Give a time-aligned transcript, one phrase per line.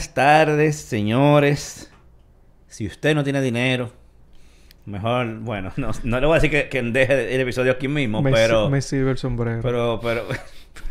[0.00, 1.92] Buenas tardes, señores.
[2.68, 3.92] Si usted no tiene dinero,
[4.86, 8.22] mejor, bueno, no, no le voy a decir que, que deje el episodio aquí mismo,
[8.22, 8.64] me, pero...
[8.64, 9.60] si- me sirve el sombrero.
[9.60, 10.26] Pero, pero...
[10.26, 10.40] Pe-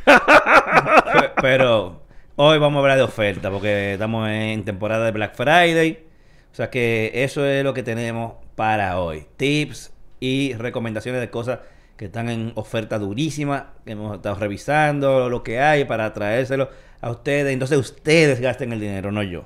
[1.41, 2.03] pero
[2.35, 6.05] hoy vamos a hablar de oferta porque estamos en temporada de Black Friday.
[6.51, 9.25] O sea que eso es lo que tenemos para hoy.
[9.37, 11.61] Tips y recomendaciones de cosas
[11.99, 13.73] que están en oferta durísima.
[13.85, 16.69] Que hemos estado revisando lo que hay para traérselo
[17.01, 17.51] a ustedes.
[17.51, 19.43] Entonces ustedes gasten el dinero, no yo.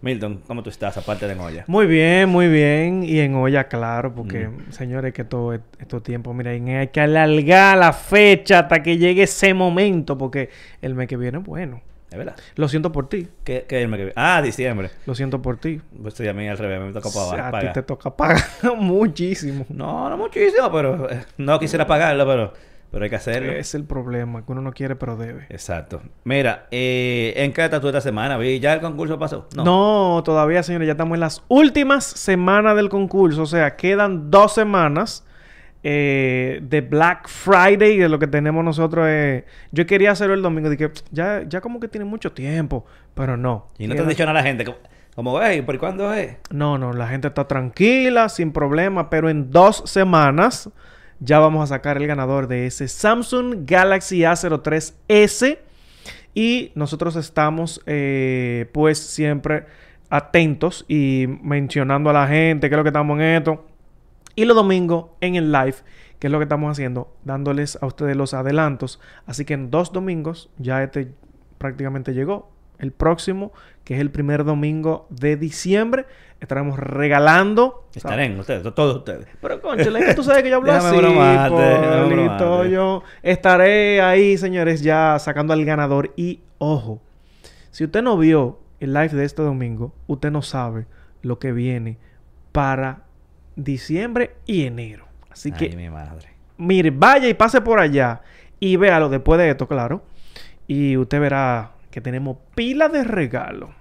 [0.00, 1.62] Milton, ¿cómo tú estás aparte de olla?
[1.68, 3.04] Muy bien, muy bien.
[3.04, 4.72] Y en olla, claro, porque, Mm.
[4.72, 9.22] señores, que todo est- estos tiempos, mira, hay que alargar la fecha hasta que llegue
[9.22, 11.82] ese momento, porque el mes que viene bueno.
[12.12, 12.36] ¿Es verdad?
[12.56, 13.26] Lo siento por ti.
[13.42, 14.12] ¿Qué, qué que viene?
[14.16, 14.90] Ah, diciembre.
[15.06, 15.80] Lo siento por ti.
[16.02, 17.54] Pues a mí al revés, me toca pagar.
[17.54, 18.42] a ti te toca pagar
[18.76, 19.64] muchísimo.
[19.70, 22.52] No, no muchísimo, pero eh, no quisiera pagarlo, pero,
[22.90, 23.52] pero hay que hacerlo.
[23.52, 25.46] Es el problema, que uno no quiere, pero debe.
[25.48, 26.02] Exacto.
[26.24, 28.38] Mira, eh, ¿en qué estás tú esta semana?
[28.60, 29.48] ¿Ya el concurso pasó?
[29.56, 30.20] No.
[30.22, 33.40] todavía, señores, ya estamos en las últimas semanas del concurso.
[33.40, 35.24] O sea, quedan dos semanas
[35.84, 39.06] eh, de Black Friday, de lo que tenemos nosotros.
[39.08, 40.70] eh, Yo quería hacerlo el domingo.
[40.70, 42.84] Dije, ya, ya como que tiene mucho tiempo.
[43.14, 43.66] Pero no.
[43.78, 44.64] Y no te han dicho nada a la gente.
[44.64, 44.78] Como,
[45.14, 46.36] como hey, ¿por cuándo es?
[46.50, 49.10] No, no, la gente está tranquila, sin problema.
[49.10, 50.70] Pero en dos semanas
[51.20, 55.58] ya vamos a sacar el ganador de ese Samsung Galaxy A03S.
[56.34, 59.66] Y nosotros estamos, eh, pues, siempre
[60.08, 63.66] atentos y mencionando a la gente qué es lo que estamos en esto.
[64.34, 65.74] Y los domingos en el live,
[66.18, 69.00] que es lo que estamos haciendo, dándoles a ustedes los adelantos.
[69.26, 71.12] Así que en dos domingos ya este
[71.58, 72.50] prácticamente llegó.
[72.78, 73.52] El próximo,
[73.84, 76.04] que es el primer domingo de diciembre,
[76.40, 77.86] estaremos regalando.
[77.94, 79.28] Estaré en ustedes, to- todos ustedes.
[79.40, 81.56] Pero, conchale, es que tú sabes que yo hablo así, Pablito.
[82.08, 82.70] bromarte.
[82.70, 86.12] Yo estaré ahí, señores, ya sacando al ganador.
[86.16, 87.00] Y, ojo,
[87.70, 90.86] si usted no vio el live de este domingo, usted no sabe
[91.22, 91.98] lo que viene
[92.50, 93.04] para
[93.56, 95.06] diciembre y enero.
[95.30, 96.28] Así Ay, que, mi madre.
[96.58, 98.20] mire, vaya y pase por allá
[98.60, 100.04] y véalo después de esto, claro.
[100.66, 103.74] Y usted verá que tenemos pila de regalo.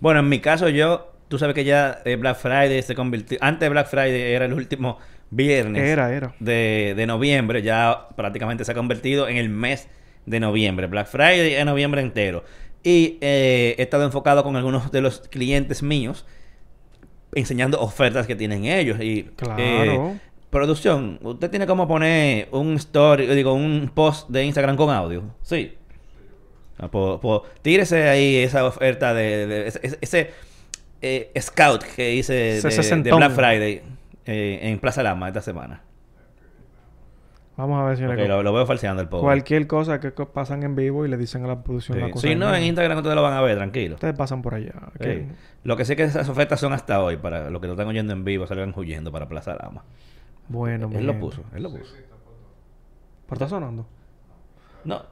[0.00, 1.12] Bueno, en mi caso yo...
[1.28, 3.36] Tú sabes que ya eh, Black Friday se convirtió...
[3.40, 4.98] Antes de Black Friday era el último
[5.30, 6.34] viernes Era, era.
[6.38, 7.62] De, de noviembre.
[7.62, 9.88] Ya prácticamente se ha convertido en el mes
[10.24, 10.86] de noviembre.
[10.86, 12.44] Black Friday es noviembre entero.
[12.84, 16.26] Y eh, he estado enfocado con algunos de los clientes míos
[17.36, 18.98] enseñando ofertas que tienen ellos.
[19.00, 19.56] Y, Claro.
[19.58, 20.18] eh,
[20.50, 25.22] producción, ¿usted tiene como poner un story, digo, un post de Instagram con audio?
[25.42, 25.74] Sí.
[26.78, 30.30] Ah, pues, tírese ahí esa oferta de, de- ese, ese,
[31.02, 32.60] eh, scout que hice
[33.02, 33.12] de.
[33.18, 33.82] Black Friday
[34.26, 35.82] eh, en Plaza Lama esta semana.
[37.56, 38.28] Vamos a ver, Ok, señores.
[38.28, 39.22] lo, lo veo falseando el pobre.
[39.22, 42.28] Cualquier cosa que pasan en vivo y le dicen a la producción la cosa.
[42.28, 42.62] Si no, en.
[42.64, 43.94] Instagram ustedes lo van a ver, tranquilo.
[43.94, 44.74] Ustedes pasan por allá.
[45.00, 45.26] Sí.
[45.64, 48.12] Lo que sé que esas ofertas son hasta hoy, para los que lo están oyendo
[48.12, 49.84] en vivo, salgan huyendo para Plaza Lama.
[50.48, 51.94] Bueno, mi Él lo puso, él lo puso.
[53.26, 53.86] ¿Pero está sonando?
[54.84, 55.02] No.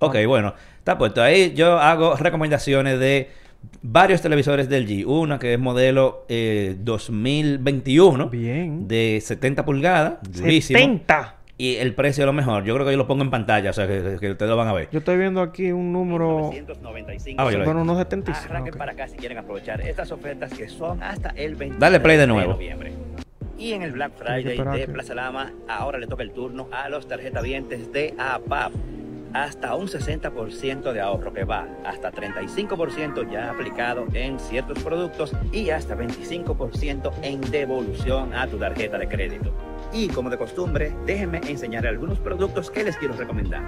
[0.00, 1.54] Ok, bueno, está puesto ahí.
[1.54, 3.30] Yo hago recomendaciones de
[3.82, 5.04] varios televisores del G.
[5.06, 8.86] Una que es modelo eh, 2021 Bien.
[8.88, 10.78] de 70 pulgadas, durísimo.
[10.78, 11.36] 70.
[11.56, 12.64] Y el precio es lo mejor.
[12.64, 14.66] Yo creo que yo lo pongo en pantalla, o sea, que, que ustedes lo van
[14.66, 14.88] a ver.
[14.90, 16.50] Yo estoy viendo aquí un número...
[16.50, 17.40] 995.
[17.40, 18.46] Ah, Bueno, unos 75.
[18.50, 18.78] Arranquen ok.
[18.78, 22.26] para acá si quieren aprovechar estas ofertas que son hasta el 20 Dale play de
[22.26, 22.54] nuevo.
[22.54, 22.92] noviembre.
[23.56, 27.06] Y en el Black Friday de Plaza Lama, ahora le toca el turno a los
[27.06, 28.72] tarjetavientes de APAP.
[29.34, 35.70] Hasta un 60% de ahorro que va hasta 35% ya aplicado en ciertos productos y
[35.70, 39.52] hasta 25% en devolución a tu tarjeta de crédito.
[39.94, 43.62] Y como de costumbre, déjenme enseñar algunos productos que les quiero recomendar.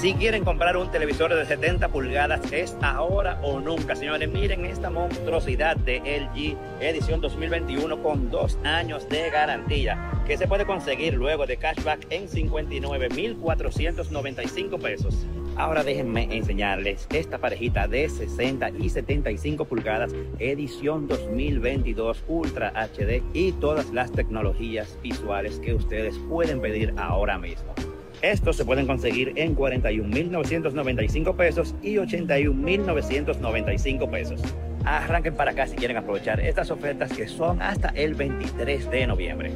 [0.00, 4.28] Si quieren comprar un televisor de 70 pulgadas, es ahora o nunca, señores.
[4.28, 10.66] Miren esta monstruosidad de LG edición 2021 con dos años de garantía que se puede
[10.66, 15.14] conseguir luego de cashback en 59,495 pesos.
[15.56, 23.52] Ahora déjenme enseñarles esta parejita de 60 y 75 pulgadas, edición 2022 Ultra HD y
[23.52, 27.74] todas las tecnologías visuales que ustedes pueden pedir ahora mismo.
[28.22, 34.40] Estos se pueden conseguir en 41.995 pesos y 81.995 pesos.
[34.84, 39.52] Arranquen para acá si quieren aprovechar estas ofertas que son hasta el 23 de noviembre.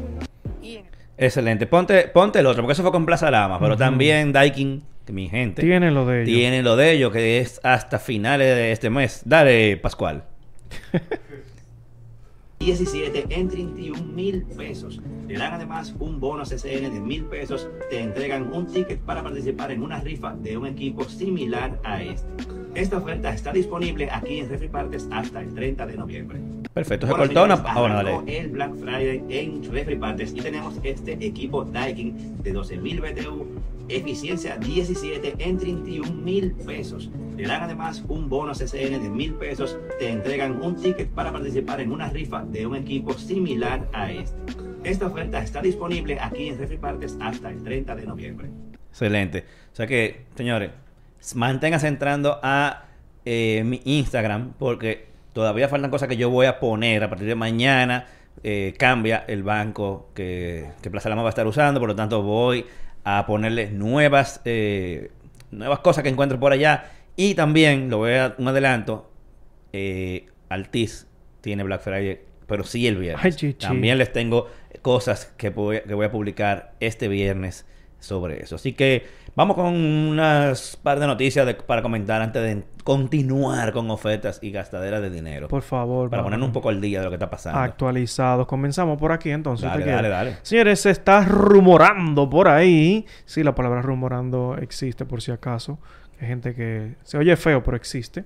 [1.18, 1.66] Excelente.
[1.66, 5.28] Ponte, ponte el otro, porque eso fue con Plaza Lama, pero también Daikin, que mi
[5.28, 6.34] gente, Tiene lo de ellos.
[6.34, 9.22] tiene lo de ellos, que es hasta finales de este mes.
[9.24, 10.24] Dale, Pascual.
[12.58, 15.00] 17 en 31 mil pesos.
[15.28, 17.68] Le dan además un bono CCN de mil pesos.
[17.90, 22.26] Te entregan un ticket para participar en una rifa de un equipo similar a este.
[22.74, 26.38] Esta oferta está disponible aquí en Refri Partes hasta el 30 de noviembre.
[26.74, 28.38] Perfecto, se Bueno, cortó señores, Ah, dale.
[28.38, 33.46] el Black Friday en Refri Partes y tenemos este equipo Daikin de 12.000 BTU,
[33.88, 37.10] eficiencia 17 en 31 mil pesos.
[37.36, 39.78] Le dan además un bono CCN de mil pesos.
[39.98, 44.36] Te entregan un ticket para participar en una rifa de un equipo similar a este.
[44.84, 48.50] Esta oferta está disponible aquí en Refri Partes hasta el 30 de noviembre.
[48.90, 49.44] Excelente.
[49.72, 50.70] O sea que, señores,
[51.34, 52.84] manténganse entrando a
[53.24, 57.34] eh, mi Instagram porque todavía faltan cosas que yo voy a poner a partir de
[57.34, 58.06] mañana.
[58.42, 62.22] eh, cambia el banco que, que Plaza Lama va a estar usando, por lo tanto
[62.22, 62.64] voy
[63.08, 65.12] a ponerle nuevas, eh,
[65.52, 66.90] nuevas cosas que encuentro por allá.
[67.14, 69.08] Y también, lo voy a un adelanto,
[69.72, 71.06] eh, Altiz
[71.40, 73.38] tiene Black Friday, pero sí el viernes.
[73.40, 73.52] Ay.
[73.52, 74.48] También les tengo
[74.82, 77.64] cosas que voy, que voy a publicar este viernes
[78.00, 78.56] sobre eso.
[78.56, 79.06] Así que
[79.36, 84.50] vamos con unas par de noticias de- para comentar antes de continuar con ofertas y
[84.50, 85.48] gastaderas de dinero.
[85.48, 86.08] Por favor.
[86.10, 87.58] para ponernos un poco al día de lo que está pasando.
[87.60, 88.46] actualizados.
[88.46, 89.68] Comenzamos por aquí entonces.
[89.68, 90.36] Dale, ¿usted dale, dale.
[90.42, 93.06] Señores, se está rumorando por ahí.
[93.24, 95.78] Sí, la palabra rumorando existe por si acaso.
[96.20, 98.24] Hay gente que se oye feo, pero existe.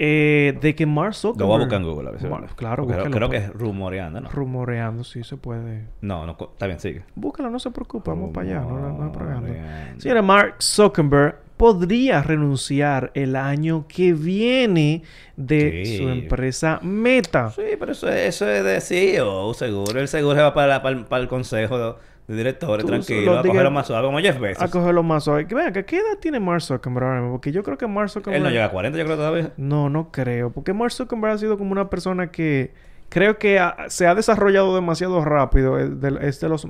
[0.00, 1.46] Eh, de que Mark Lo Zuckerberg...
[1.48, 3.30] voy a buscar en Google a si- Bueno, claro, creo, pues.
[3.30, 4.28] que es rumoreando, ¿no?
[4.30, 5.86] Rumoreando, sí se puede.
[6.00, 7.02] No, no, está bien, sigue.
[7.16, 8.60] Búscalo, no se preocupe, vamos para allá.
[8.60, 10.00] No, no, no.
[10.00, 15.02] Señora, Mark Zuckerberg podría renunciar el año que viene
[15.36, 15.96] de Sí.
[15.98, 17.50] su empresa Meta.
[17.50, 19.98] Sí, pero eso, es- eso es de CEO, seguro.
[19.98, 21.96] El seguro se va para, para, el- para el consejo
[22.36, 24.62] directores, Tú, tranquilo, los a cogerlo tigres- más suave, como Jeff Bezos.
[24.62, 25.46] A cogerlo más suave.
[25.46, 27.32] Que Vean, ¿qué edad tiene Mark Zuckerberg ahora mismo?
[27.34, 28.36] Porque yo creo que Mark Zuckerberg...
[28.36, 29.52] Él no llega a 40, yo creo todavía.
[29.56, 30.50] No, no creo.
[30.50, 32.72] Porque Mark Zuckerberg ha sido como una persona que
[33.08, 35.78] creo que ha- se ha desarrollado demasiado rápido.
[35.78, 36.68] Es de, es de los,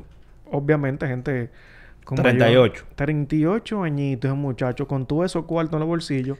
[0.50, 1.50] obviamente, gente
[2.04, 2.82] como 38.
[2.82, 2.94] yo.
[2.94, 6.38] 38 añitos, muchacho, con todo eso cuarto en los bolsillos.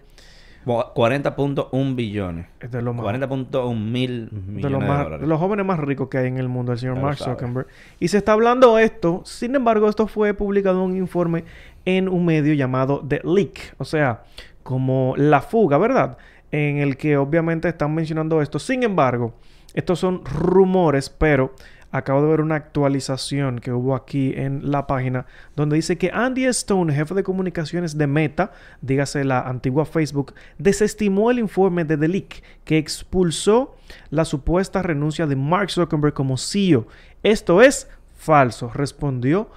[0.64, 2.46] Bo- 40.1 billones.
[2.60, 3.06] Es de lo más...
[3.06, 5.20] 40.1 mil millones de, los más- dólares.
[5.22, 7.32] de los jóvenes más ricos que hay en el mundo, el señor lo Mark sabe.
[7.32, 7.66] Zuckerberg.
[8.00, 9.22] Y se está hablando esto.
[9.25, 11.44] Sin embargo, esto fue publicado en un informe
[11.84, 13.75] en un medio llamado The Leak.
[13.78, 14.22] O sea,
[14.62, 16.19] como la fuga, ¿verdad?
[16.50, 18.58] En el que obviamente están mencionando esto.
[18.58, 19.34] Sin embargo,
[19.75, 21.55] estos son rumores, pero
[21.90, 25.26] acabo de ver una actualización que hubo aquí en la página
[25.56, 31.31] donde dice que Andy Stone, jefe de comunicaciones de Meta, dígase la antigua Facebook, desestimó
[31.31, 33.76] el informe de The Leak que expulsó
[34.11, 36.87] la supuesta renuncia de Mark Zuckerberg como CEO.
[37.23, 39.50] Esto es falso, respondió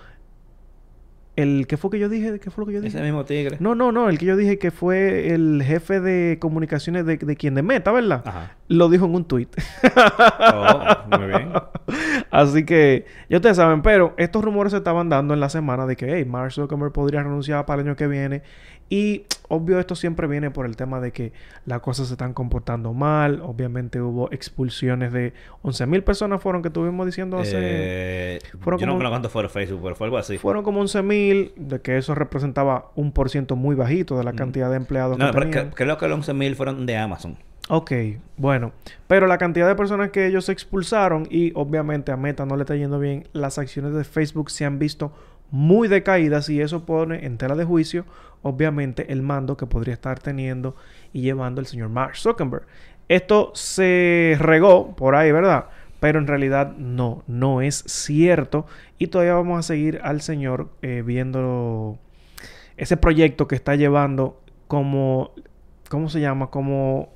[1.35, 2.39] el ¿qué fue que yo dije?
[2.39, 2.97] ¿Qué fue lo que yo dije?
[2.97, 3.57] Ese mismo tigre.
[3.59, 7.35] No, no, no, el que yo dije que fue el jefe de comunicaciones de, de
[7.35, 8.21] quien de Meta, ¿verdad?
[8.25, 8.55] Ajá.
[8.67, 9.49] Lo dijo en un tweet.
[10.53, 11.53] Oh, muy bien.
[12.29, 15.95] Así que, ya ustedes saben, pero estos rumores se estaban dando en la semana de
[15.95, 18.43] que, hey, Mark Zuckerberg podría renunciar para el año que viene.
[18.93, 21.31] Y obvio, esto siempre viene por el tema de que
[21.65, 23.39] las cosas se están comportando mal.
[23.41, 25.31] Obviamente hubo expulsiones de
[25.63, 27.55] 11.000 personas, fueron que estuvimos diciendo hace...
[27.57, 30.37] Eh, fueron yo no me acuerdo cuánto fueron Facebook, pero fue algo así.
[30.37, 34.69] Fueron como 11.000, de que eso representaba un por ciento muy bajito de la cantidad
[34.69, 35.21] de empleados Mm.
[35.21, 35.69] no, que pero tenían.
[35.71, 37.37] creo que los 11.000 fueron de Amazon.
[37.69, 37.93] Ok,
[38.35, 38.73] bueno.
[39.07, 42.75] Pero la cantidad de personas que ellos expulsaron y obviamente a Meta no le está
[42.75, 45.13] yendo bien, las acciones de Facebook se han visto
[45.49, 48.05] muy decaídas y eso pone en tela de juicio
[48.41, 50.75] obviamente el mando que podría estar teniendo
[51.13, 52.63] y llevando el señor Mark Zuckerberg.
[53.07, 55.65] Esto se regó por ahí, ¿verdad?
[55.99, 58.65] Pero en realidad no, no es cierto
[58.97, 61.97] y todavía vamos a seguir al señor eh, viendo
[62.77, 65.31] ese proyecto que está llevando como,
[65.89, 66.47] ¿cómo se llama?
[66.49, 67.09] Como,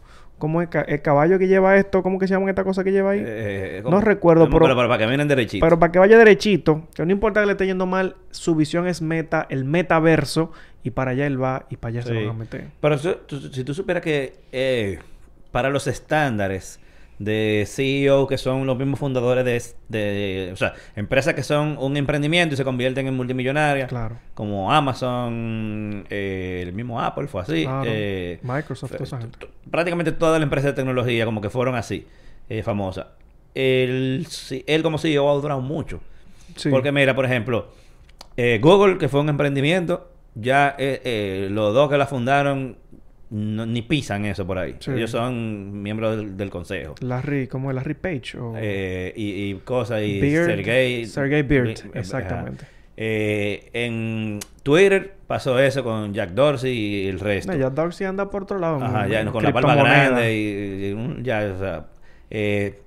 [0.61, 3.11] el, ca- el caballo que lleva esto, ¿cómo que se llama esta cosa que lleva
[3.11, 3.23] ahí?
[3.25, 5.65] Eh, No recuerdo, pero- acuerdo, para que vienen derechitos.
[5.65, 8.85] Pero para que vaya derechito, que no importa que le esté yendo mal, su visión
[8.85, 10.51] es meta, el metaverso,
[10.85, 12.15] y para allá él va y para allá se Sí.
[12.15, 12.67] van a meter.
[12.79, 14.99] Pero si tú, si tú supieras que eh,
[15.51, 16.79] para los estándares
[17.17, 21.95] de CEO que son los mismos fundadores de, de- o sea, empresas que son un
[21.97, 24.17] emprendimiento y se convierten en multimillonarias, Claro.
[24.33, 27.83] como Amazon, eh, el mismo Apple fue así, Claro.
[27.87, 29.39] eh, Microsoft, toda esa gente.
[29.71, 32.05] prácticamente todas las empresas de tecnología como que fueron así,
[32.49, 33.07] eh, famosas.
[33.55, 34.27] Él,
[34.83, 36.01] como CEO ha durado mucho.
[36.57, 36.69] Sí.
[36.69, 37.69] Porque mira, por ejemplo,
[38.59, 42.77] Google, que fue un emprendimiento, ya eh, eh, los dos que la fundaron
[43.29, 44.75] no- ni pisan eso por ahí.
[44.79, 44.91] Sí.
[44.91, 46.95] Ellos son miembros del, del consejo.
[47.01, 51.05] Larry, como el Larry Page o Eh, y, y cosas, y Beard, Sergey...
[51.05, 52.65] Sergey Beard, exactamente.
[52.97, 57.51] Eh, en Twitter pasó eso con Jack Dorsey y el resto.
[57.51, 58.81] No, ya Dorsey anda por otro lado.
[58.81, 60.11] Ajá, ya con la criptomonedas.
[60.11, 61.85] grande y, ya, o sea,
[62.29, 62.79] eh,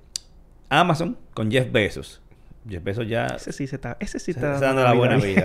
[0.69, 2.21] Amazon con Jeff Bezos.
[2.67, 3.97] Jeff Bezos ya Ese sí se está...
[3.99, 5.43] Ese sí se está está dando la buena vida.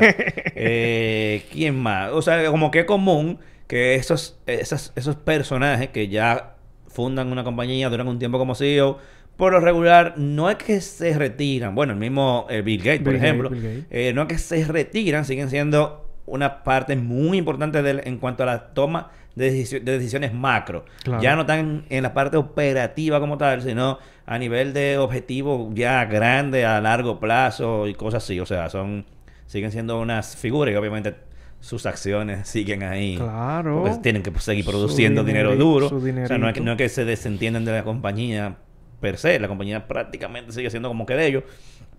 [0.56, 2.11] Eh, ¿Quién más?
[2.12, 6.54] O sea, como que es común que esos, esos, esos personajes que ya
[6.88, 8.99] fundan una compañía, duran un tiempo como CEO,
[9.37, 11.75] por lo regular no es que se retiran.
[11.75, 13.50] Bueno, el mismo eh, Bill Gates, por ejemplo,
[13.90, 18.44] eh, no es que se retiran, siguen siendo una parte muy importante del- en cuanto
[18.44, 20.85] a la toma de, deci- de decisiones macro.
[21.03, 21.23] Claro.
[21.23, 26.05] Ya no están en la parte operativa como tal, sino a nivel de objetivo ya
[26.05, 28.38] grande, a largo plazo y cosas así.
[28.41, 29.05] O sea, son
[29.47, 31.14] siguen siendo unas figuras y obviamente
[31.61, 33.17] sus acciones siguen ahí.
[33.17, 33.83] Claro.
[33.83, 35.88] Porque tienen que pues, seguir Su produciendo dinero duro.
[35.88, 38.57] su O sea, no es, que, no es que se desentiendan de la compañía
[39.00, 39.38] per se.
[39.41, 41.45] La compañía prácticamente sigue siendo como que de ellos.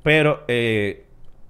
[0.04, 1.06] Pero eh,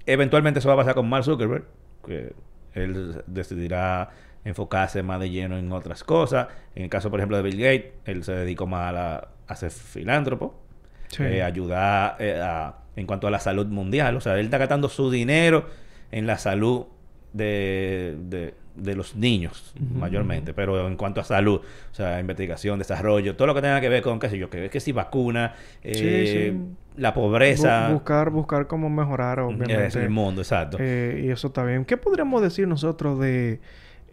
[0.06, 1.66] eventualmente eso va a pasar con Mark Zuckerberg.
[2.06, 2.34] Que
[2.74, 4.10] él decidirá
[4.46, 6.48] enfocarse más de lleno en otras cosas.
[6.76, 9.56] En el caso, por ejemplo, de Bill Gates, él se dedicó más a, la- a
[9.56, 10.62] ser filántropo.
[11.10, 11.22] Sí.
[11.24, 14.16] eh, ayudar eh, a- en cuanto a la salud mundial.
[14.16, 15.66] O sea, él está gastando su dinero
[16.12, 16.86] en la salud
[17.34, 20.54] de, de, de los niños, mayormente.
[20.54, 21.62] Pero en cuanto a salud,
[21.92, 24.70] o sea, investigación, desarrollo, todo lo que tenga que ver con, qué sé yo, que,
[24.70, 26.76] que si vacuna, eh, sí.
[27.02, 30.00] la pobreza, Bu- buscar, buscar cómo mejorar, es obviamente.
[30.02, 30.78] el mundo, exacto.
[30.82, 31.86] Y eso está bien.
[31.86, 33.60] ¿Qué podríamos decir nosotros de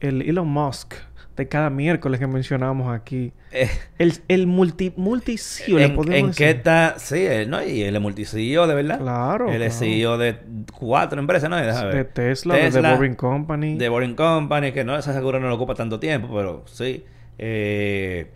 [0.02, 0.94] el Elon Musk
[1.36, 3.32] de cada miércoles que mencionamos aquí?
[3.52, 6.46] Eh, El, el multi, multi CEO, le en, podemos en decir.
[6.46, 7.64] qué está, sí, él, ¿no?
[7.64, 8.98] Y él es multi-CEO, de verdad.
[8.98, 9.72] Claro, es claro.
[9.72, 10.36] CEO de
[10.78, 11.56] cuatro empresas, ¿no?
[11.56, 11.94] Déjame ver.
[11.96, 13.76] De Tesla, de The Boring Company.
[13.78, 17.04] De Boring Company, que no, esa seguro no le ocupa tanto tiempo, pero sí.
[17.38, 18.30] Eh,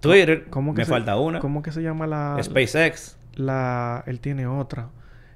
[0.00, 1.40] Twitter, ¿Cómo que me se- falta una.
[1.40, 3.18] ¿Cómo que se llama la, SpaceX.
[3.34, 4.02] la...
[4.06, 4.88] Él tiene otra.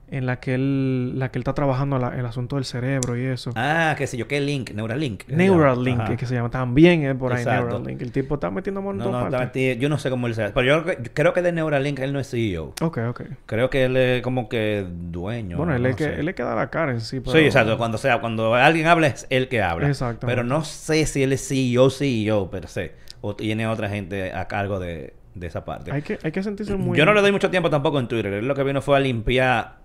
[0.08, 1.18] En la que él...
[1.18, 3.52] La que él está trabajando la- el asunto del cerebro y eso.
[3.56, 5.26] Ah, qué sé yo, qué Link, Neuralink.
[5.28, 6.16] Neuralink, Ajá.
[6.16, 6.50] que se llama.
[6.50, 7.78] También es por ahí Exacto.
[7.78, 8.02] Neuralink.
[8.02, 10.66] El tipo está metiendo mano en No, no, yo no sé cómo él se Pero
[10.66, 12.74] yo creo que, yo creo que de Neuralink él no es CEO.
[12.80, 13.22] Ok, ok.
[13.46, 15.56] Creo que él es como que dueño.
[15.56, 17.20] Bueno, él, no es que, él es que da la cara en sí.
[17.20, 17.32] Pero...
[17.32, 17.76] Sí, exacto.
[17.78, 19.88] Cuando sea, cuando alguien habla es él que habla.
[19.88, 20.26] Exactamente.
[20.26, 22.92] Pero no sé si él es CEO, CEO per se.
[23.20, 25.90] O tiene otra gente a cargo de, de esa parte.
[25.92, 26.96] Hay que, hay que sentirse muy...
[26.98, 28.32] Yo no le doy mucho tiempo tampoco en Twitter.
[28.34, 29.76] Él lo que vino fue a limpiar,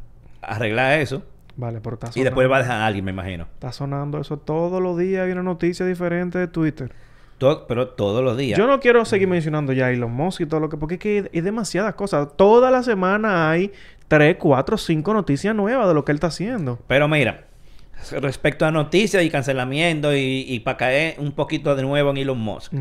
[0.41, 1.23] arreglar eso.
[1.55, 3.47] Vale, pero está Y después va a dejar a alguien, me imagino.
[3.53, 5.25] está sonando eso todos los días.
[5.25, 6.91] Hay una noticia diferente de Twitter.
[7.37, 8.57] Todo- pero todos los días.
[8.57, 10.77] Yo no quiero seguir mencionando ya a Elon Musk y todo lo que...
[10.77, 12.29] Porque es que es demasiadas cosas.
[12.37, 13.71] Toda la semana hay
[14.07, 16.79] 3, 4, 5 noticias nuevas de lo que él está haciendo.
[16.87, 17.45] Pero mira,
[18.21, 22.39] respecto a noticias y cancelamiento y, y para caer un poquito de nuevo en Elon
[22.39, 22.73] Musk.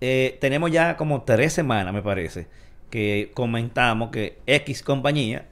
[0.00, 2.48] Eh, tenemos ya como tres semanas, me parece,
[2.90, 5.46] que comentamos que X compañía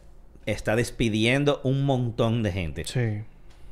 [0.51, 2.85] está despidiendo un montón de gente.
[2.87, 3.23] Sí.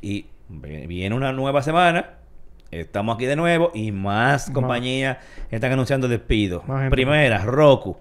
[0.01, 2.11] Y viene una nueva semana,
[2.71, 5.19] estamos aquí de nuevo y más compañías
[5.51, 6.63] están anunciando despidos.
[6.91, 7.97] Primera, Roku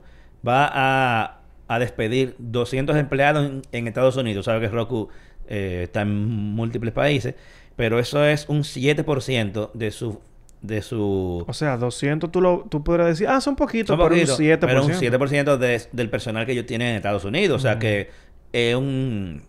[0.48, 4.46] va a, a despedir 200 empleados en, en Estados Unidos.
[4.46, 5.10] Sabes que Roku
[5.48, 7.36] eh, está en múltiples países,
[7.76, 10.20] pero eso es un 7% de su
[10.60, 13.28] de su O sea, 200 tú, lo, tú podrías decir...
[13.28, 14.58] Ah, son poquitos, son pero poquitos, un 7%.
[14.60, 17.58] pero un 7% de- del personal que ellos tienen en Estados Unidos.
[17.58, 18.10] O sea que
[18.58, 19.42] es un,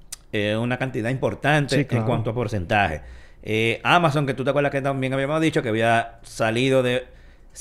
[0.60, 3.00] una cantidad importante Sí, en cuanto a porcentaje.
[3.42, 7.04] Eh, Amazon, que tú te acuerdas que también habíamos dicho que había salido de...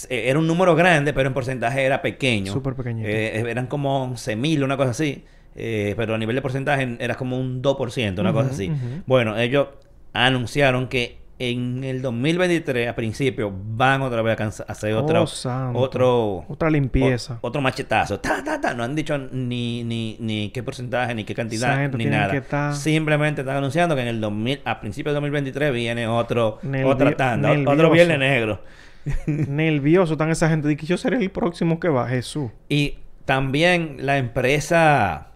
[0.09, 2.51] eh, Era un número grande, pero en porcentaje era pequeño.
[2.51, 3.07] Súper pequeñito.
[3.07, 5.23] Eh, eran como 11 mil, una cosa así.
[5.55, 8.71] Eh, pero a nivel de porcentaje era como un 2%, una cosa así.
[9.05, 9.67] Bueno, ellos
[10.13, 16.45] anunciaron que en el 2023, a principio, van otra vez a hacer otro, Oh, otro,
[16.47, 17.37] Otra limpieza.
[17.41, 18.19] o- otro machetazo.
[18.19, 18.73] Ta, ta, ta.
[18.73, 22.73] No han dicho ni, ni, ni qué porcentaje, ni qué cantidad, ni nada.
[22.73, 27.51] Simplemente están anunciando que en el 2000, a principios de 2023 viene otro, otra tanda,
[27.67, 28.61] otro viernes negro.
[29.27, 30.67] Nervioso están esa gente.
[30.67, 32.07] Dice que yo seré el próximo que va.
[32.07, 32.49] Jesús.
[32.67, 35.27] Y también la empresa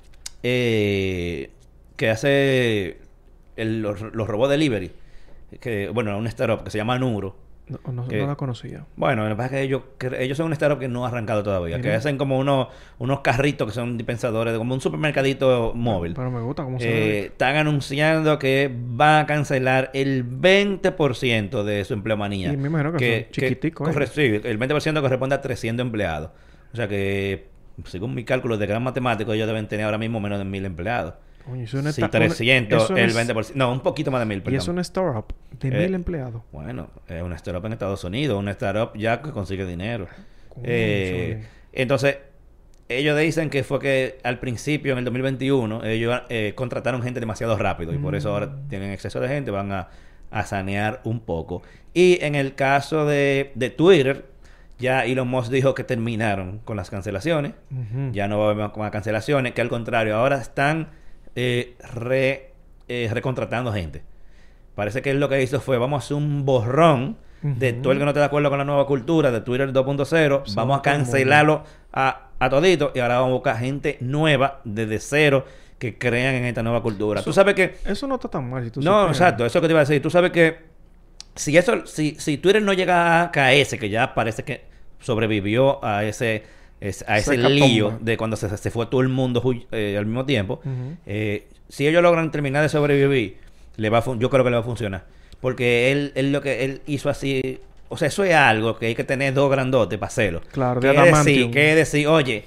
[0.44, 1.52] eh,
[1.96, 2.98] que hace
[3.56, 4.92] el- los, los robots delivery,
[5.60, 7.36] que bueno, una startup que se llama Nuro.
[7.68, 8.86] No, no- la conocía.
[8.98, 11.08] Bueno, lo que pasa es que ellos, que ellos son una startup que no ha
[11.08, 12.68] arrancado todavía, que hacen como unos,
[13.00, 16.14] unos carritos que son dispensadores, como un supermercadito móvil.
[16.14, 17.20] Pero me gusta cómo se Eh, ve.
[17.28, 22.52] están anunciando que van a cancelar el 20% de su empleomanía.
[22.52, 23.94] Y me imagino que son chiquiticos, ¿eh?
[23.94, 26.32] corre- sí, el 20% corresponde a 300 empleados.
[26.74, 27.48] O sea que,
[27.86, 31.14] según mis cálculos de gran matemático, ellos deben tener ahora mismo menos de 1000 empleados.
[31.46, 33.56] Coño, eso es una Si esta- 300, eso el es- 20%.
[33.56, 34.60] No, un poquito más de 1000, Y perdón.
[34.60, 36.42] es una startup de Eh, mil empleados.
[36.52, 40.08] Bueno, es una startup en Estados Unidos, una startup ya que consigue dinero.
[40.50, 41.44] Coño, Eh,
[41.74, 42.18] entonces,
[42.90, 47.58] ellos dicen que fue que al principio, en el 2021, ellos eh, contrataron gente demasiado
[47.58, 48.68] rápido y por eso ahora Mm.
[48.68, 49.88] tienen exceso de gente, van a,
[50.30, 51.62] a sanear un poco.
[51.94, 54.26] Y en el caso de, de Twitter,
[54.80, 57.54] Ya Elon Musk dijo que terminaron con las cancelaciones.
[58.14, 59.54] Ya no va a haber más cancelaciones.
[59.54, 60.88] Que al contrario, ahora están
[61.36, 62.52] eh, re-
[62.88, 64.04] eh, recontratando gente.
[64.76, 67.98] Parece que él lo que hizo fue, vamos a hacer un borrón de todo el
[67.98, 70.44] que no esté de acuerdo con la nueva cultura de Twitter 2.0.
[70.46, 75.00] Sí, vamos a cancelarlo a, a todito y ahora vamos a buscar gente nueva desde
[75.00, 75.46] cero
[75.80, 77.24] que crean en esta nueva cultura.
[77.24, 77.78] Tú sabes que...
[77.86, 78.64] Eso no está tan mal.
[78.64, 80.00] Si tú No, exacto, eso que te iba a decir.
[80.02, 80.58] Tú sabes que
[81.36, 84.64] si eso, si, si Twitter no llega a caerse, que ya parece que
[85.00, 86.44] sobrevivió a ese,
[86.82, 90.26] es- a ese lío de cuando se, se fue todo el mundo eh, al mismo
[90.26, 90.60] tiempo,
[91.06, 93.38] eh, si ellos logran terminar de sobrevivir,
[93.78, 95.06] le va a yo creo que le va a funcionar.
[95.40, 97.60] Porque él, él lo que él hizo así,
[97.90, 100.42] o sea, eso es algo que hay que tener dos grandotes para hacerlo.
[100.52, 102.46] Claro, de que es decir, es decir, oye,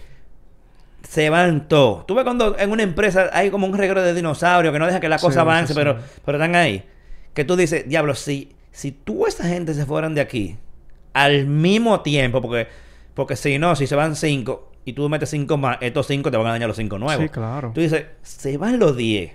[1.09, 2.07] se van todos.
[2.07, 5.00] Tú ves cuando en una empresa hay como un reguero de dinosaurios que no deja
[5.00, 6.85] que la Sí, cosa avance, sí, pero, pero están ahí.
[7.35, 10.57] Que tú dices, diablo, si, si tú esa gente se fueran de aquí
[11.12, 12.67] al mismo tiempo, porque,
[13.14, 16.37] porque si no, si se van cinco y tú metes cinco más, estos cinco te
[16.37, 17.23] van a dañar los cinco nuevos.
[17.23, 17.73] Sí, claro.
[17.75, 19.33] Tú dices, se van los 10.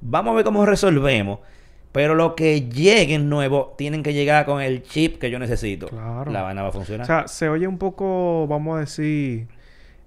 [0.00, 1.40] Vamos a ver cómo resolvemos.
[1.92, 5.86] Pero lo que lleguen nuevo tienen que llegar con el chip que yo necesito.
[5.88, 6.30] Claro.
[6.30, 7.04] La vaina va a funcionar.
[7.04, 9.48] O sea, se oye un poco, vamos a decir,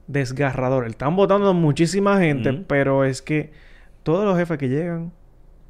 [0.07, 0.87] desgarrador.
[0.87, 3.51] Están votando muchísima gente, pero es que
[4.03, 5.11] todos los jefes que llegan,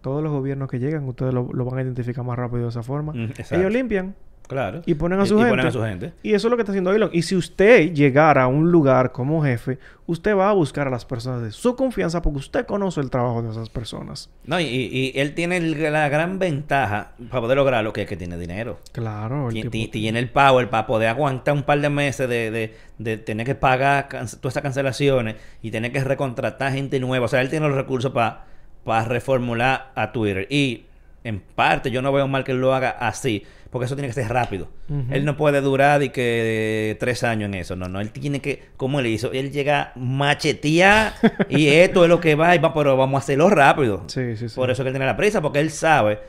[0.01, 2.83] todos los gobiernos que llegan, ustedes lo, lo van a identificar más rápido de esa
[2.83, 3.13] forma.
[3.15, 3.55] Exacto.
[3.55, 4.15] Ellos limpian
[4.51, 4.81] claro.
[4.85, 5.49] y ponen a Y- su y gente.
[5.49, 6.13] ponen a su gente.
[6.21, 7.09] Y eso es lo que está haciendo Elon.
[7.13, 11.05] Y si usted llegara a un lugar como jefe, usted va a buscar a las
[11.05, 14.29] personas de su confianza porque usted conoce el trabajo de esas personas.
[14.45, 18.17] No, y, y- y él tiene la gran ventaja para poder lograrlo, que es que
[18.17, 18.79] tiene dinero.
[18.91, 22.27] Claro, el Ti- tipo- ti- Tiene el power para poder aguantar un par de meses
[22.27, 27.25] de, de- de tener que pagar todas esas cancelaciones y tener que recontratar gente nueva.
[27.25, 30.47] O sea, él tiene los recursos para reformular a Twitter.
[30.49, 30.85] Y
[31.23, 34.13] en parte yo no veo mal que él lo haga así, porque eso tiene que
[34.13, 34.69] ser rápido.
[35.11, 37.75] Él no puede durar de que tres años en eso.
[37.75, 41.13] No, no, él tiene que, como él hizo, él llega machetear
[41.49, 44.03] y esto es lo que va y va, pero vamos a hacerlo rápido.
[44.07, 44.55] Sí, sí, sí.
[44.55, 46.19] Por eso que él tiene la prisa, porque él sabe.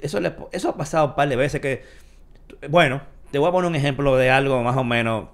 [0.00, 1.82] Eso, le- eso ha pasado un par de veces que.
[2.68, 5.28] Bueno, te voy a poner un ejemplo de algo más o menos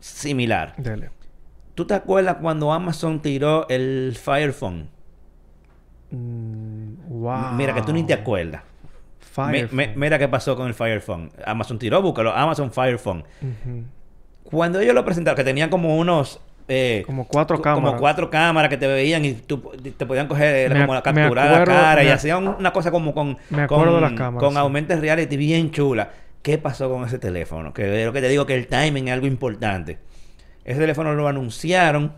[0.00, 0.74] similar.
[0.78, 1.10] Dele.
[1.74, 4.88] ¿Tú te acuerdas cuando Amazon tiró el Fire Phone?
[6.10, 7.52] Mm, wow.
[7.52, 8.62] Mira, que tú ni te acuerdas.
[9.96, 11.30] Mira qué pasó con el Fire Phone.
[11.44, 12.32] Amazon tiró, búscalo.
[12.32, 13.24] Amazon Fire Phone.
[14.44, 16.40] Cuando ellos lo presentaron, que tenían como unos.
[16.68, 17.88] eh, Como cuatro cámaras.
[17.90, 19.60] Como cuatro cámaras que te veían y tú
[19.96, 23.12] te podían coger Me como la capturar la cara y me hacían una cosa como
[23.12, 23.36] con.
[23.50, 24.58] Me acuerdo con, de las cámaras, Con sí.
[24.58, 26.10] augmented reality bien chula.
[26.42, 27.74] ¿Qué pasó con ese teléfono?
[27.74, 29.98] Que es lo que te digo que el timing es algo importante.
[30.64, 32.12] Ese teléfono lo anunciaron,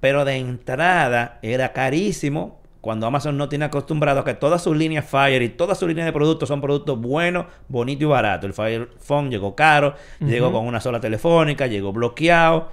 [0.00, 2.60] pero de entrada era carísimo.
[2.84, 6.04] Cuando Amazon no tiene acostumbrado a que todas sus líneas Fire y todas sus líneas
[6.04, 8.46] de productos son productos buenos, bonitos y baratos.
[8.46, 12.70] El Fire Phone llegó caro, llegó con una sola telefónica, llegó bloqueado,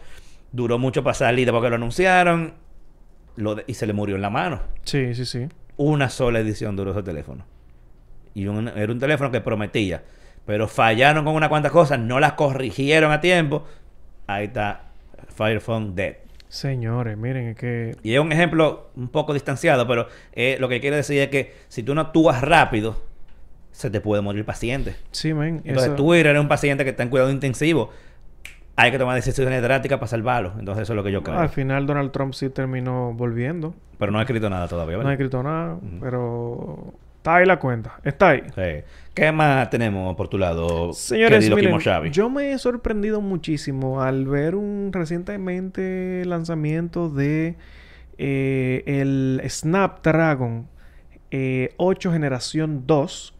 [0.52, 2.56] duró mucho para salir porque lo anunciaron
[3.38, 4.60] lo de- y se le murió en la mano.
[4.84, 5.48] Sí, sí, sí.
[5.78, 7.46] Una sola edición duró ese teléfono.
[8.34, 10.04] Y un- era un teléfono que prometía.
[10.46, 13.64] Pero fallaron con unas cuantas cosas, no las corrigieron a tiempo.
[14.28, 14.92] Ahí está
[15.34, 16.16] Fire Phone Dead.
[16.52, 17.96] Señores, miren, es que...
[18.04, 21.54] Y es un ejemplo un poco distanciado, pero eh, lo que quiere decir es que
[21.70, 23.02] si tú no actúas rápido,
[23.72, 24.98] se te puede morir el paciente.
[25.12, 25.62] Sí, men.
[25.64, 27.90] Entonces eso- tú eres un paciente que está en cuidado intensivo.
[28.76, 30.52] Hay que tomar decisiones drásticas para salvarlo.
[30.60, 31.40] Entonces eso es lo que yo creo.
[31.40, 33.74] Al final Donald Trump sí terminó volviendo.
[33.98, 35.14] Pero no ha escrito nada todavía, No ha ¿verdad?
[35.14, 36.94] escrito nada, pero...
[37.22, 38.00] Está ahí la cuenta.
[38.04, 38.42] Está ahí.
[38.56, 38.84] Sí.
[39.14, 44.56] ¿Qué más tenemos por tu lado, Señores, miren, yo me he sorprendido muchísimo al ver
[44.56, 47.58] un recientemente lanzamiento de
[48.18, 50.68] eh, el Snapdragon
[51.30, 53.36] eh, 8 generación 2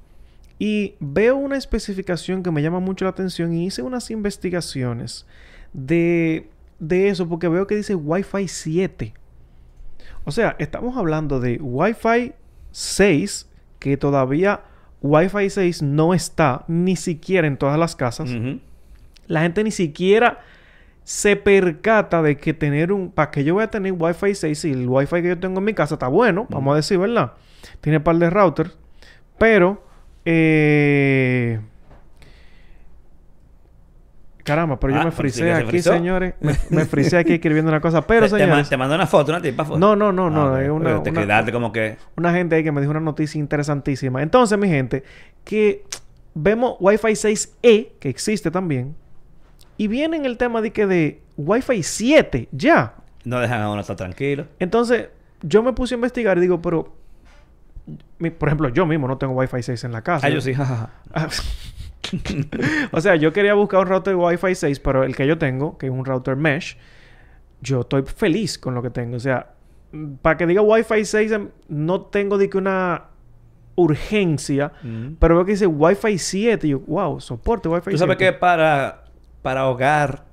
[0.60, 5.26] y veo una especificación que me llama mucho la atención y hice unas investigaciones
[5.74, 9.14] de, de eso porque veo que dice Wi-Fi 7.
[10.26, 12.34] O sea, estamos hablando de Wi-Fi
[12.70, 13.48] 6
[13.82, 14.62] que todavía
[15.02, 18.30] Wi-Fi 6 no está ni siquiera en todas las casas.
[19.26, 20.42] La gente ni siquiera
[21.04, 23.10] se percata de que tener un...
[23.10, 25.66] ¿Para qué yo voy a tener Wi-Fi 6 si el Wi-Fi que yo tengo en
[25.66, 26.46] mi casa está bueno?
[26.52, 27.34] Vamos a decir, ¿verdad?
[27.82, 28.78] Tiene un par de routers.
[29.40, 29.84] Pero...
[30.26, 31.60] Eh...
[34.44, 36.34] Caramba, pero yo Ah, me frisé aquí, señores.
[36.42, 38.02] Me, me frisé aquí escribiendo una cosa.
[38.02, 38.70] Pero, te, señores...
[38.70, 39.78] te mandó una foto, una tipa foto.
[39.80, 40.56] No, no, no, no.
[40.56, 41.98] Ah, es una, Te una- quedaste como que...
[42.18, 44.22] una gente ahí que me dijo una noticia interesantísima.
[44.24, 45.04] Entonces, mi gente,
[45.44, 45.84] que
[46.34, 48.96] vemos Wi-Fi 6E, que existe también,
[49.78, 52.96] y viene en el tema de que de Wi-Fi 7, ya.
[53.24, 54.48] No dejan a uno estar tranquilo.
[54.60, 55.10] Entonces,
[55.44, 56.96] yo me puse a investigar y digo, pero,
[58.20, 60.26] mi- por ejemplo, yo mismo no tengo Wi-Fi 6 en la casa.
[60.26, 60.90] Ah, yo sí, jajaja.
[62.92, 65.88] O sea, yo quería buscar un router Wi-Fi 6, pero el que yo tengo, que
[65.88, 66.78] es un router mesh,
[67.62, 69.18] yo estoy feliz con lo que tengo.
[69.18, 69.54] O sea,
[70.22, 73.06] para que diga Wi-Fi 6, em, no tengo de que una
[73.76, 75.14] urgencia, Mm.
[75.20, 77.92] pero veo que dice Wi-Fi 7 y yo, wow, soporte Wi-Fi 7.
[77.92, 79.06] Tú sabes que para,
[79.42, 80.24] para hogar,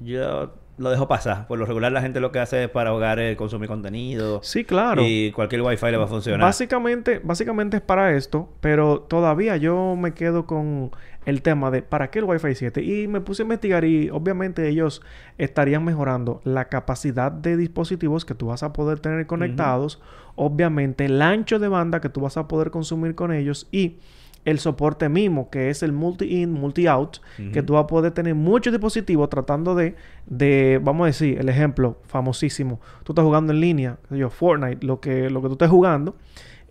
[0.00, 1.46] yo lo dejo pasar.
[1.46, 4.40] Por lo regular, la gente lo que hace es para hogar es consumir contenido.
[4.42, 5.02] Sí, claro.
[5.04, 6.40] Y cualquier wifi le va a funcionar.
[6.40, 10.90] Básicamente, básicamente es para esto, pero todavía yo me quedo con
[11.26, 12.82] el tema de ¿para qué el Wi-Fi 7?
[12.82, 15.02] Y me puse a investigar y obviamente ellos
[15.36, 20.00] estarían mejorando la capacidad de dispositivos que tú vas a poder tener conectados,
[20.34, 23.98] obviamente el ancho de banda que tú vas a poder consumir con ellos y
[24.44, 27.18] el soporte mismo, que es el multi-in, multi-out,
[27.52, 29.94] que tú vas a poder tener muchos dispositivos tratando de,
[30.26, 35.00] de, vamos a decir, el ejemplo famosísimo, tú estás jugando en línea, yo, Fortnite, lo
[35.00, 36.16] que, lo que tú estés jugando,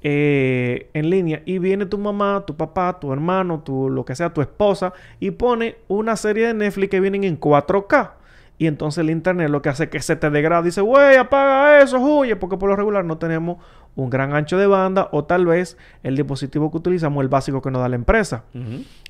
[0.02, 4.34] eh, en línea, y viene tu mamá, tu papá, tu hermano, tu, lo que sea,
[4.34, 8.14] tu esposa, y pone una serie de Netflix que vienen en 4K.
[8.60, 10.62] Y entonces el internet lo que hace es que se te degrada.
[10.62, 12.36] Dice, güey, apaga eso, huye.
[12.36, 13.58] Porque por lo regular no tenemos
[13.96, 15.10] un gran ancho de banda.
[15.12, 18.44] O tal vez el dispositivo que utilizamos el básico que nos da la empresa.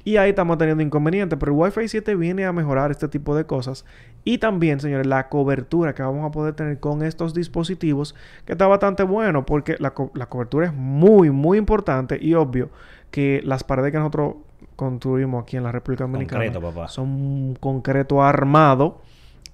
[0.04, 1.38] Y ahí estamos teniendo inconvenientes.
[1.40, 3.86] Pero el Wi-Fi 7 viene a mejorar este tipo de cosas.
[4.24, 8.16] Y también, señores, la cobertura que vamos a poder tener con estos dispositivos,
[8.46, 12.18] que está bastante bueno, porque la, co- la cobertura es muy, muy importante.
[12.22, 12.70] Y obvio
[13.12, 14.36] que las paredes que nosotros
[14.76, 16.88] construimos aquí en la República Dominicana Concreto, papá.
[16.88, 19.02] son un concreto armado.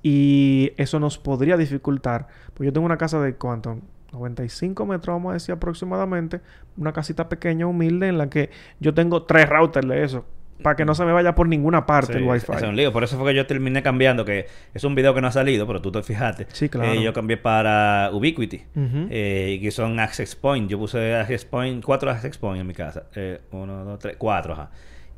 [0.03, 2.27] Y eso nos podría dificultar.
[2.53, 3.79] Pues yo tengo una casa de cuánto?
[4.15, 6.41] 95 metros, vamos a decir aproximadamente.
[6.77, 8.49] Una casita pequeña, humilde, en la que
[8.79, 10.25] yo tengo tres routers de eso.
[10.63, 12.53] Para que no se me vaya por ninguna parte Sí, el Wi-Fi.
[12.53, 12.93] Es un lío.
[12.93, 15.67] Por eso fue que yo terminé cambiando, que es un video que no ha salido,
[15.67, 16.47] pero tú te fijaste.
[16.53, 16.93] Sí, claro.
[16.93, 18.63] Eh, yo cambié para Ubiquiti.
[18.73, 20.69] Eh, que son Access Point.
[20.69, 23.03] Yo puse Access Point, cuatro Access Point en mi casa.
[23.15, 24.71] Eh, uno, dos, tres, cuatro, ajá.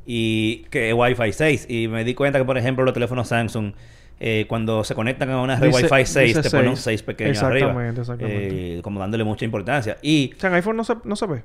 [0.04, 1.66] Y que es Wi-Fi 6.
[1.70, 3.74] Y me di cuenta que, por ejemplo, los teléfonos Samsung,
[4.20, 6.84] eh, cuando se conectan a una red Dice- Wi-Fi 6, dice te pone un 6.
[6.84, 7.56] 6 pequeño arriba.
[7.68, 8.78] Exactamente, exactamente.
[8.78, 9.96] Eh, como dándole mucha importancia.
[10.02, 11.44] Y O sea, en iPhone no se, no se ve.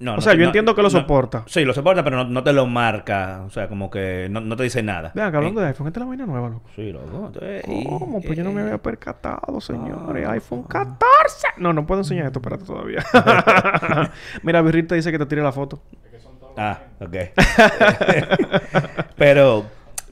[0.00, 1.42] no, O no sea, yo no- entiendo que lo soporta.
[1.46, 3.42] Sí, lo soporta, pero no, te lo marca.
[3.46, 5.12] O sea, como que no, no te dice nada.
[5.14, 6.70] Vean, que hablando Eh, de iPhone, esta es la vaina nueva, loco.
[6.76, 7.26] Sí, loco.
[7.26, 8.22] Entonces, ¿Cómo?
[8.22, 10.26] Pues yo no me eh, había percatado, señores.
[10.26, 10.32] ah.
[10.32, 11.48] iPhone 14.
[11.58, 13.04] No, no puedo enseñar esto, espérate todavía.
[14.42, 15.82] Mira, Birrita dice que te tire la foto.
[16.56, 17.14] Ah, ok.
[19.16, 19.64] pero,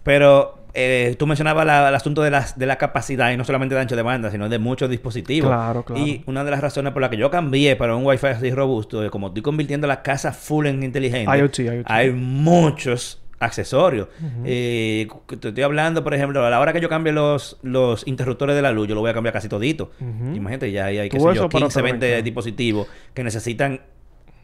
[0.03, 3.75] pero eh, tú mencionabas la- el asunto de, las, de la capacidad y no solamente
[3.75, 5.49] de ancho de banda, sino de muchos dispositivos.
[5.51, 6.03] Claro, claro.
[6.07, 9.03] Y una de las razones por las que yo cambié para un Wi-Fi así robusto,
[9.03, 11.87] es como estoy convirtiendo la casa full en inteligente, IoT, IoT.
[11.89, 14.09] hay muchos accesorios.
[14.45, 18.07] Eh, cu- te estoy hablando, por ejemplo, a la hora que yo cambie los, los
[18.07, 19.91] interruptores de la luz, yo lo voy a cambiar casi todito.
[20.01, 22.25] Imagínate, ya ahí hay que yo, eso para 15, 20 aprovechar.
[22.25, 23.81] dispositivos que necesitan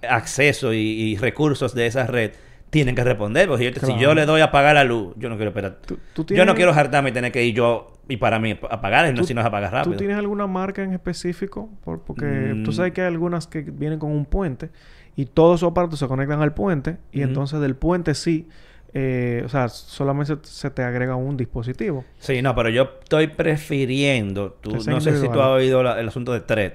[0.08, 2.32] acceso y, y recursos de esa red
[2.72, 3.46] tienen que responder.
[3.48, 5.78] Porque yo- si yo le doy a apagar la luz, yo no quiero esperar.
[5.86, 9.06] Tú- tú Yo no quiero hartarme y tener que ir yo y para mí apagar,
[9.08, 9.92] y no ¿Tú- si no es apagar rápido.
[9.92, 11.68] ¿Tú tienes alguna marca en específico?
[11.84, 12.64] Por- porque Mm.
[12.64, 14.70] tú sabes que hay algunas que vienen con un puente
[15.16, 18.48] y todos esos aparatos se conectan al puente y entonces del puente sí,
[18.94, 22.04] eh, o sea, solamente se, se te agrega un dispositivo.
[22.18, 24.52] Sí, no, pero yo estoy prefiriendo.
[24.60, 26.72] Tú, no sé si tú has oído la- el asunto de Thread.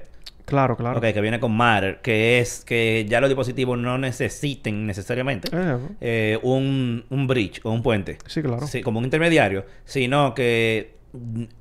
[0.48, 0.98] Claro, claro.
[0.98, 5.78] Ok, que viene con Matter, que es que ya los dispositivos no necesiten necesariamente Eh,
[6.00, 8.18] eh, un, un bridge o un puente.
[8.26, 8.66] sí, claro.
[8.66, 10.96] Sí, como un intermediario, sino que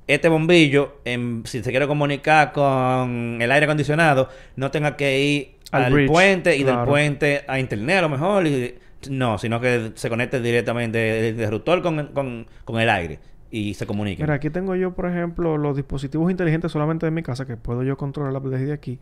[0.08, 5.52] este bombillo, en- si se quiere comunicar con el aire acondicionado, no tenga que ir
[5.72, 8.48] Al puente y del puente a internet a lo mejor.
[8.48, 8.76] y-
[9.12, 13.20] no, sino que se conecte directamente el interruptor con, con, con el aire
[13.52, 14.22] y se comunique.
[14.24, 17.84] Mira, aquí tengo yo, por ejemplo, los dispositivos inteligentes solamente de mi casa que puedo
[17.84, 19.00] yo controlar desde aquí.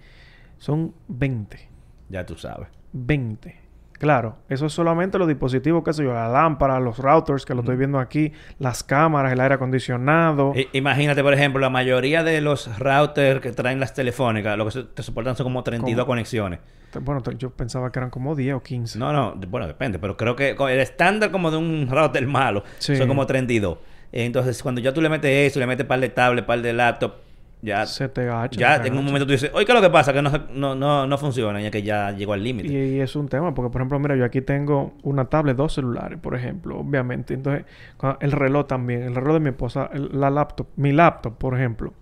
[0.57, 1.69] Son 20.
[2.09, 2.67] Ya tú sabes.
[2.93, 3.63] 20.
[3.97, 7.61] Claro, eso es solamente los dispositivos, qué sé yo, la lámpara, los routers que lo
[7.61, 10.51] estoy viendo aquí, las cámaras, el aire acondicionado.
[10.53, 14.83] I- imagínate, por ejemplo, la mayoría de los routers que traen las telefónicas, lo que
[14.83, 16.07] te soportan son como 32 ¿Cómo?
[16.11, 16.59] conexiones.
[17.01, 18.99] Bueno, yo pensaba que eran como 10 o 15.
[18.99, 22.63] No, no, bueno, depende, pero creo que con el estándar como de un router malo
[22.79, 22.95] Sí.
[22.97, 23.77] son como 32.
[24.11, 27.13] Entonces, cuando ya tú le metes eso, le metes par de tablet, par de laptop,
[27.61, 28.59] ya, Se te agacha.
[28.59, 30.13] ya te en un momento tú dices, oye, ¿qué es lo que pasa?
[30.13, 32.67] Que no, no, no, no funciona, ya que ya llegó al límite.
[32.71, 35.73] Y, y es un tema, porque por ejemplo, mira, yo aquí tengo una tablet, dos
[35.73, 37.33] celulares, por ejemplo, obviamente.
[37.33, 37.65] Entonces,
[38.19, 41.93] el reloj también, el reloj de mi esposa, el- la laptop, mi laptop, por ejemplo.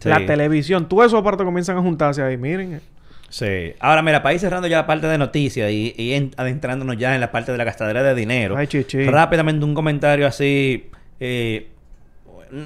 [0.00, 0.08] Sí.
[0.08, 2.80] La televisión, todos esos aparatos comienzan a juntarse ahí, miren.
[3.28, 3.74] Sí.
[3.78, 7.14] Ahora, mira, para ir cerrando ya la parte de noticias y, y en- adentrándonos ya
[7.14, 8.56] en la parte de la gastadera de dinero.
[8.56, 9.04] Ay, chichi.
[9.04, 10.90] Rápidamente un comentario así.
[11.20, 11.70] Eh,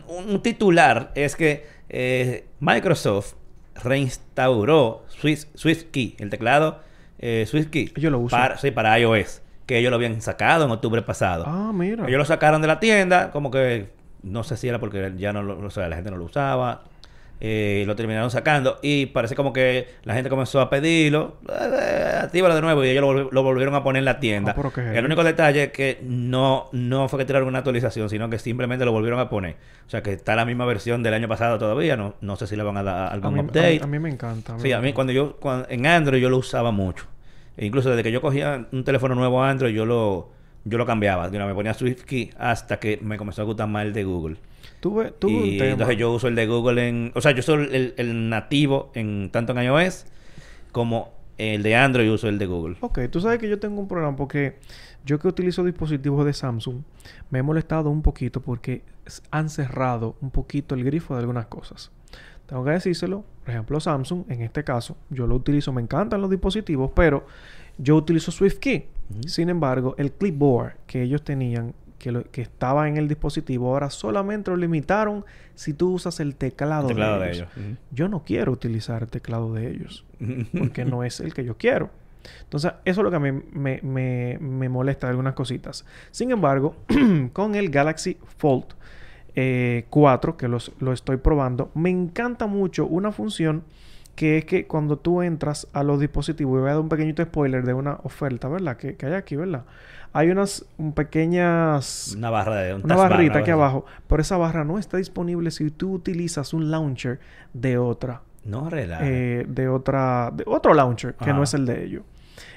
[0.08, 3.34] un, titular es que eh, Microsoft
[3.82, 6.80] reinstauró Swift, SwiftKey, el teclado
[7.18, 7.92] eh, SwiftKey.
[7.96, 8.36] Yo lo uso.
[8.36, 9.42] Para, sí, para iOS.
[9.66, 11.44] que ellos lo habían sacado en octubre pasado.
[11.46, 12.06] Ah, mira.
[12.06, 13.90] Ellos lo sacaron de la tienda, como que
[14.22, 16.84] no sé si era porque ya no lo, o sea, la gente no lo usaba.
[17.44, 22.55] Eh, lo terminaron sacando y parece como que la gente comenzó a pedirlo, eh, actívalo
[22.55, 24.55] de nuevo y ellos lo, lo volvieron a poner en la tienda.
[24.57, 28.31] Ah, qué el único detalle es que no, no fue que tiraron una actualización, sino
[28.31, 29.57] que simplemente lo volvieron a poner.
[29.87, 32.55] O sea que está la misma versión del año pasado todavía, no, no sé si
[32.55, 33.72] le van a dar a, algún a update.
[33.72, 34.57] mí- a mí me encanta.
[34.61, 37.07] Sí, a mí cuando yo, cuando- en Android yo lo usaba mucho.
[37.57, 40.31] E incluso desde que yo cogía un teléfono nuevo Android, yo lo,
[40.64, 41.26] yo lo cambiaba.
[41.26, 44.37] Una, me ponía SwiftKey hasta que me comenzó a gustar más el de Google.
[44.83, 45.71] Tuve, tuve un y tema.
[45.71, 47.12] entonces yo uso el de Google en...
[47.14, 50.07] O sea, yo uso el, el nativo en tanto en iOS
[50.73, 52.79] como el de Android uso el de Google.
[52.81, 54.57] Ok, tú sabes que yo tengo un programa porque
[55.05, 56.83] yo que utilizo dispositivos de Samsung
[57.31, 58.83] me he molestado un poquito porque
[59.31, 61.92] han cerrado un poquito el grifo de algunas cosas.
[62.47, 66.29] Tengo que decírselo, por ejemplo Samsung, en este caso, yo lo utilizo, me encantan los
[66.29, 67.25] dispositivos, pero
[67.79, 68.88] yo utilizo SwiftKey.
[69.27, 73.88] Sin embargo, el clipboard que ellos tenían, que, lo- que estaba en el dispositivo, ahora
[73.88, 77.48] solamente lo limitaron si tú usas el teclado, El teclado de de ellos.
[77.56, 77.78] ellos.
[77.92, 80.04] Yo no quiero utilizar el teclado de ellos
[80.58, 81.90] porque no es el que yo quiero.
[82.44, 85.84] Entonces, eso es lo que a mí me, me- me molesta de algunas cositas.
[86.10, 86.74] Sin embargo,
[87.32, 88.66] con el Galaxy Fold
[89.34, 93.62] eh, 4, que los- lo estoy probando, me encanta mucho una función
[94.14, 97.22] que es que cuando tú entras a los dispositivos, y voy a dar un pequeñito
[97.22, 98.77] spoiler de una oferta, ¿verdad?
[98.77, 99.64] Que, que hay aquí, ¿verdad?
[100.14, 102.75] Hay unas un, pequeñas Una barra de...
[102.75, 106.70] un una barrita aquí abajo, pero esa barra no está disponible si tú utilizas un
[106.70, 107.18] launcher
[107.55, 109.03] de otra No relaja.
[109.07, 112.03] eh, de otra de otro launcher que no es el de ellos.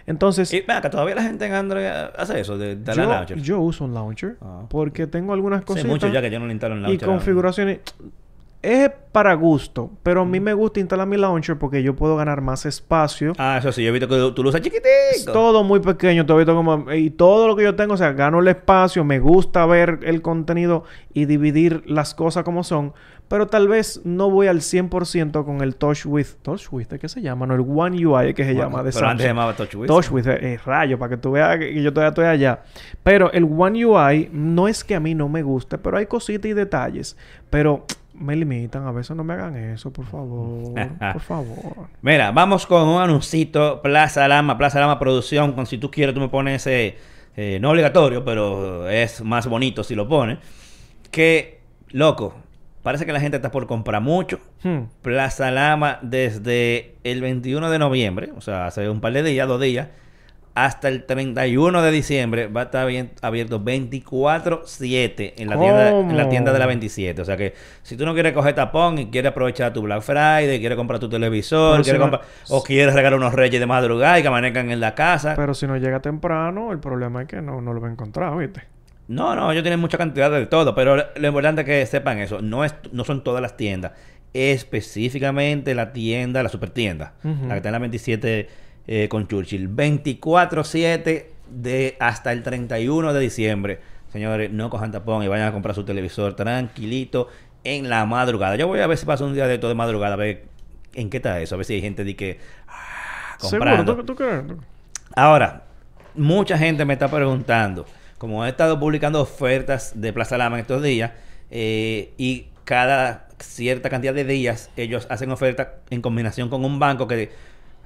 [0.08, 3.38] Entonces, Y acá, todavía la gente en Android hace eso, de darle al yo, launcher.
[3.42, 4.64] yo uso un launcher Ah.
[4.70, 7.08] porque tengo algunas Hace cositas mucho ya que yo no le instalo un y launcher.
[7.08, 7.80] configuraciones.
[8.66, 12.42] Es para gusto, pero a mí me gusta instalar mi launcher porque yo puedo ganar
[12.42, 13.34] más espacio.
[13.38, 15.32] Ah, eso sí, yo he visto que tú lo usas Es chiquitico.
[15.32, 18.48] todo muy pequeño, todo como y todo lo que yo tengo, o sea, gano el
[18.48, 22.94] espacio, me gusta ver el contenido y dividir las cosas como son,
[23.28, 27.22] pero tal vez no voy al 100% con el Touch with, Touch with, ¿qué se
[27.22, 27.46] llama?
[27.46, 29.54] No, el One UI que se Bueno, llama de Pero antes se llamaba.
[29.56, 32.64] Touch with, eh, eh, rayo, para que tú veas que yo todavía estoy allá.
[33.04, 36.50] Pero el One UI no es que a mí no me guste, pero hay cositas
[36.52, 37.16] y detalles.
[37.50, 37.86] Pero
[38.18, 40.74] me limitan, a veces no me hagan eso, por favor.
[41.14, 41.88] por favor.
[42.02, 43.82] Mira, vamos con un anuncito.
[43.82, 45.54] Plaza Lama, Plaza Lama Producción.
[45.54, 46.98] Con si tú quieres, tú me pones ese.
[47.36, 50.40] eh, no obligatorio, pero es más bonito si lo pones.
[51.12, 52.36] Que, loco,
[52.84, 54.40] parece que la gente está por comprar mucho.
[54.64, 54.84] Hmm.
[55.02, 59.60] Plaza Lama desde el 21 de noviembre, o sea, hace un par de días, dos
[59.60, 59.88] días,
[60.56, 62.88] hasta el 31 de diciembre va a estar
[63.22, 67.22] abierto 24-7 en, la tienda- en la tienda de la 27.
[67.22, 70.60] O sea que si tú no quieres coger tapón y quieres aprovechar tu Black Friday,
[70.60, 74.28] quieres comprar tu televisor, si no- o quieres regalar unos reyes de madrugada y que
[74.30, 75.34] amanezcan en la casa.
[75.36, 78.38] Pero si no llega temprano, el problema es que no, no lo va a encontrar,
[78.38, 78.64] ¿viste?
[79.08, 82.42] No, no, ellos tienen mucha cantidad de todo, pero lo importante es que sepan eso.
[82.42, 83.92] No, es, no son todas las tiendas.
[84.34, 87.14] Específicamente la tienda, la super tienda.
[87.24, 87.44] Ujú.
[87.48, 88.48] La que está en la 27
[88.88, 89.70] eh, con Churchill.
[89.70, 93.80] 24-7 de hasta el 31 de diciembre.
[94.12, 97.28] Señores, no cojan tapón y vayan a comprar su televisor tranquilito
[97.64, 98.56] en la madrugada.
[98.56, 100.46] Yo voy a ver si pasa un día de todo de madrugada, a ver
[100.94, 101.56] en qué está eso.
[101.56, 102.40] A ver si hay gente de que...
[102.68, 104.06] ah, comprando.
[105.16, 105.64] Ahora,
[106.14, 107.86] mucha gente me está preguntando,
[108.18, 111.12] como he estado publicando ofertas de Plaza Lama en estos días,
[111.52, 117.08] eh, y cada cierta cantidad de días ellos hacen oferta en combinación con un banco
[117.08, 117.32] que,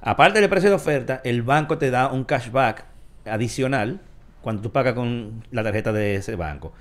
[0.02, 2.84] aparte del precio de oferta, el banco te da un cashback
[3.26, 4.00] adicional
[4.40, 6.72] cuando tú pagas con la tarjeta de ese banco.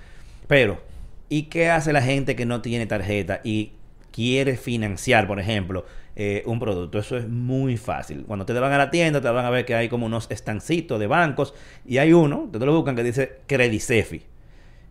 [0.47, 0.81] Pero,
[1.27, 3.73] ¿y qué hace la gente que no tiene tarjeta y
[4.11, 6.99] quiere financiar, por ejemplo, eh, un producto?
[6.99, 8.23] Eso es muy fácil.
[8.25, 10.99] Cuando te van a la tienda, te van a ver que hay como unos estancitos
[10.99, 11.53] de bancos
[11.85, 14.23] y hay uno, te lo buscan, que dice Credicefi.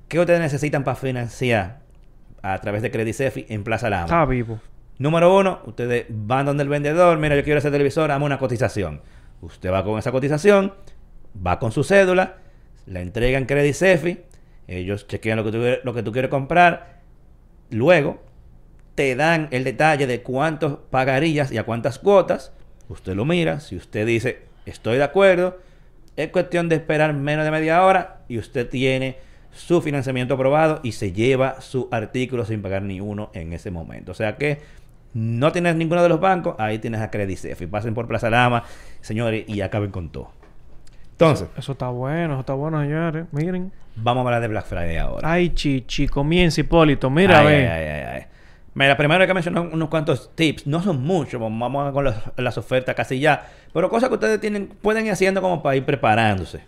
[0.09, 1.81] ¿Qué ustedes necesitan para financiar
[2.43, 4.05] a través de Credicefi en Plaza Lama?
[4.05, 4.61] Está vivo.
[4.99, 9.01] Número uno, ustedes van donde el vendedor, mira, yo quiero ese televisor, dame una cotización.
[9.41, 10.75] Usted va con esa cotización,
[11.47, 12.39] va con su cédula,
[12.87, 14.19] la entregan Credit Cefi,
[14.67, 16.99] ellos chequean lo que, tú, lo que tú quieres comprar,
[17.71, 18.23] luego
[18.97, 22.53] te dan el detalle de cuántos pagarías y a cuántas cuotas,
[22.89, 25.59] usted lo mira, si usted dice, estoy de acuerdo,
[26.17, 29.19] es cuestión de esperar menos de media hora y usted tiene
[29.53, 34.13] su financiamiento aprobado y se lleva su artículo sin pagar ni uno en ese momento.
[34.13, 34.59] O sea que
[35.15, 37.61] no tienes ninguno de los bancos, ahí tienes a Credicef.
[37.63, 38.65] Y pasen por Plaza Lama,
[39.01, 40.31] señores, y acaben con todo.
[41.13, 43.27] Entonces, Eso está bueno, eso está bueno, señores.
[43.33, 43.73] Miren.
[43.97, 45.31] vamos a hablar de Black Friday ahora.
[45.33, 47.11] Ay, chichi, comienza, Hipólito.
[47.11, 47.69] Mira, Ay, ve.
[47.69, 48.23] ay, ay, ay, ay.
[48.75, 50.67] Mira, primero hay que mencionar unos cuantos tips.
[50.69, 53.49] No son muchos, vamos con las, las ofertas casi ya.
[53.73, 56.61] Pero cosas que ustedes tienen, pueden ir haciendo como para ir preparándose.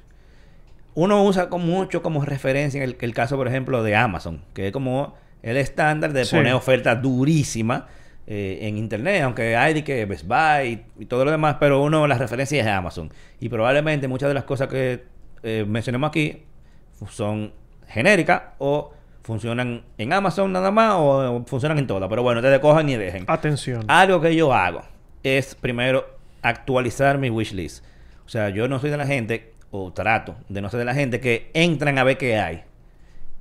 [0.94, 4.66] uno usa con mucho como referencia en el, el caso, por ejemplo, de Amazon, que
[4.66, 6.34] es como el estándar de Sí.
[6.34, 7.84] poner ofertas durísimas
[8.32, 11.82] eh, en internet, aunque hay de que Best Buy y, y todo lo demás, pero
[11.82, 13.12] uno las referencias es Amazon.
[13.40, 15.02] Y probablemente muchas de las cosas que
[15.42, 16.44] eh, mencionemos aquí
[17.08, 17.52] son
[17.88, 18.92] genéricas o
[19.24, 22.08] funcionan en Amazon nada más o funcionan en todas.
[22.08, 23.24] Pero bueno, te cojan y dejen.
[23.26, 23.82] Atención.
[23.88, 24.82] Algo que yo hago
[25.24, 26.06] es primero
[26.40, 27.84] actualizar mi wishlist.
[28.26, 30.94] O sea, yo no soy de la gente, o trato de no ser de la
[30.94, 32.62] gente que entran a ver qué hay.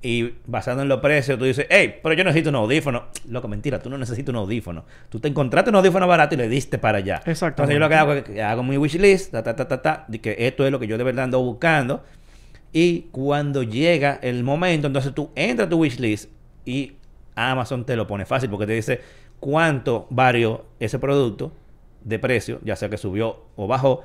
[0.01, 3.07] Y basado en los precios, tú dices, hey, pero yo necesito un audífono.
[3.27, 4.85] Loco, mentira, tú no necesitas un audífono.
[5.09, 7.21] Tú te encontraste un audífono barato y le diste para allá.
[7.25, 7.73] Exactamente.
[7.73, 10.05] Entonces yo lo que hago es que hago mi wishlist, ta, ta, ta, ta, ta,
[10.07, 12.03] de que esto es lo que yo de verdad ando buscando.
[12.71, 16.29] Y cuando llega el momento, entonces tú entras a tu wishlist
[16.65, 16.93] y
[17.35, 19.01] Amazon te lo pone fácil porque te dice
[19.39, 21.51] cuánto varió ese producto
[22.03, 24.03] de precio, ya sea que subió o bajó,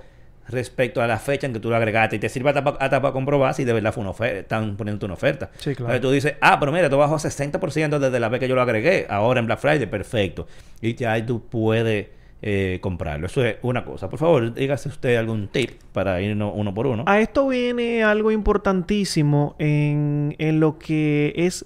[0.49, 2.17] respecto a la fecha en que tú lo agregaste.
[2.17, 5.15] Y te sirve hasta para comprobar si de verdad fue una oferta, están poniendo una
[5.15, 5.51] oferta.
[5.59, 5.95] Sí, claro.
[5.95, 8.63] Entonces tú dices, ah, pero mira, tú bajó 60% desde la vez que yo lo
[8.63, 10.47] agregué, ahora en Black Friday, perfecto.
[10.81, 12.09] Y ya ahí tú puedes
[12.43, 13.27] eh, comprarlo.
[13.27, 14.11] Eso es una cosa.
[14.11, 17.05] Por favor, dígase usted algún tip para irnos uno por uno.
[17.07, 21.65] A esto viene algo importantísimo en, en lo que es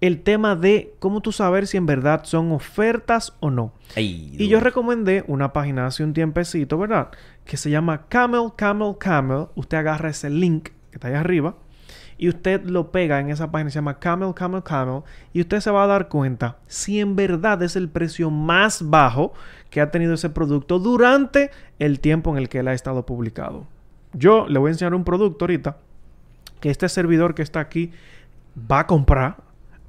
[0.00, 3.72] el tema de cómo tú saber si en verdad son ofertas o no.
[3.96, 7.08] Ay, Y yo recomendé una página hace un tiempecito, ¿verdad?
[7.44, 9.46] Que se llama Camel, Camel, Camel.
[9.54, 11.54] Usted agarra ese link que está ahí arriba
[12.16, 15.02] y usted lo pega en esa página, se llama Camel, Camel, Camel.
[15.32, 19.32] Y usted se va a dar cuenta si en verdad es el precio más bajo
[19.70, 23.66] que ha tenido ese producto durante el tiempo en el que él ha estado publicado.
[24.12, 25.76] Yo le voy a enseñar un producto ahorita
[26.60, 27.90] que este servidor que está aquí
[28.70, 29.38] va a comprar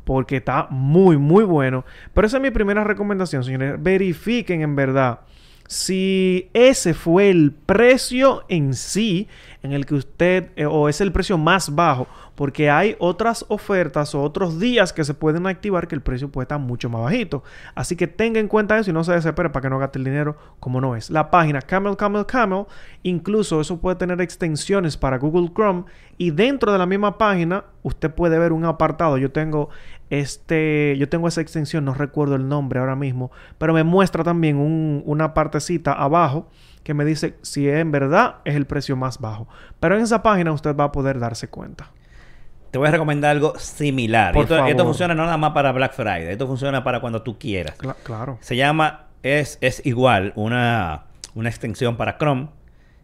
[0.06, 1.84] porque está muy, muy bueno.
[2.14, 3.82] Pero esa es mi primera recomendación, señores.
[3.82, 5.20] Verifiquen en verdad
[5.68, 9.28] si ese fue el precio en sí
[9.64, 14.14] en el que usted, eh, o es el precio más bajo, porque hay otras ofertas
[14.14, 17.44] o otros días que se pueden activar que el precio puede estar mucho más bajito.
[17.74, 20.06] Así que tenga en cuenta eso y no se desespere para que no gaste el
[20.06, 21.10] dinero como no es.
[21.10, 22.66] La página Camel, Camel, Camel,
[23.02, 25.86] incluso eso puede tener extensiones para Google Chrome
[26.18, 29.18] y dentro de la misma página usted puede ver un apartado.
[29.18, 29.70] Yo tengo
[30.10, 34.58] este, yo tengo esa extensión, no recuerdo el nombre ahora mismo, pero me muestra también
[34.58, 36.50] un- una partecita abajo
[36.84, 39.48] que me dice si en verdad es el precio más bajo.
[39.80, 41.90] Pero en esa página usted va a poder darse cuenta.
[42.72, 44.34] Te voy a recomendar algo similar.
[44.34, 47.78] Por esto, funciona no nada más para Black Friday, esto funciona para cuando tú quieras.
[47.78, 48.38] Cla- claro.
[48.42, 52.50] Se llama, es, es igual, una, una extensión para Chrome.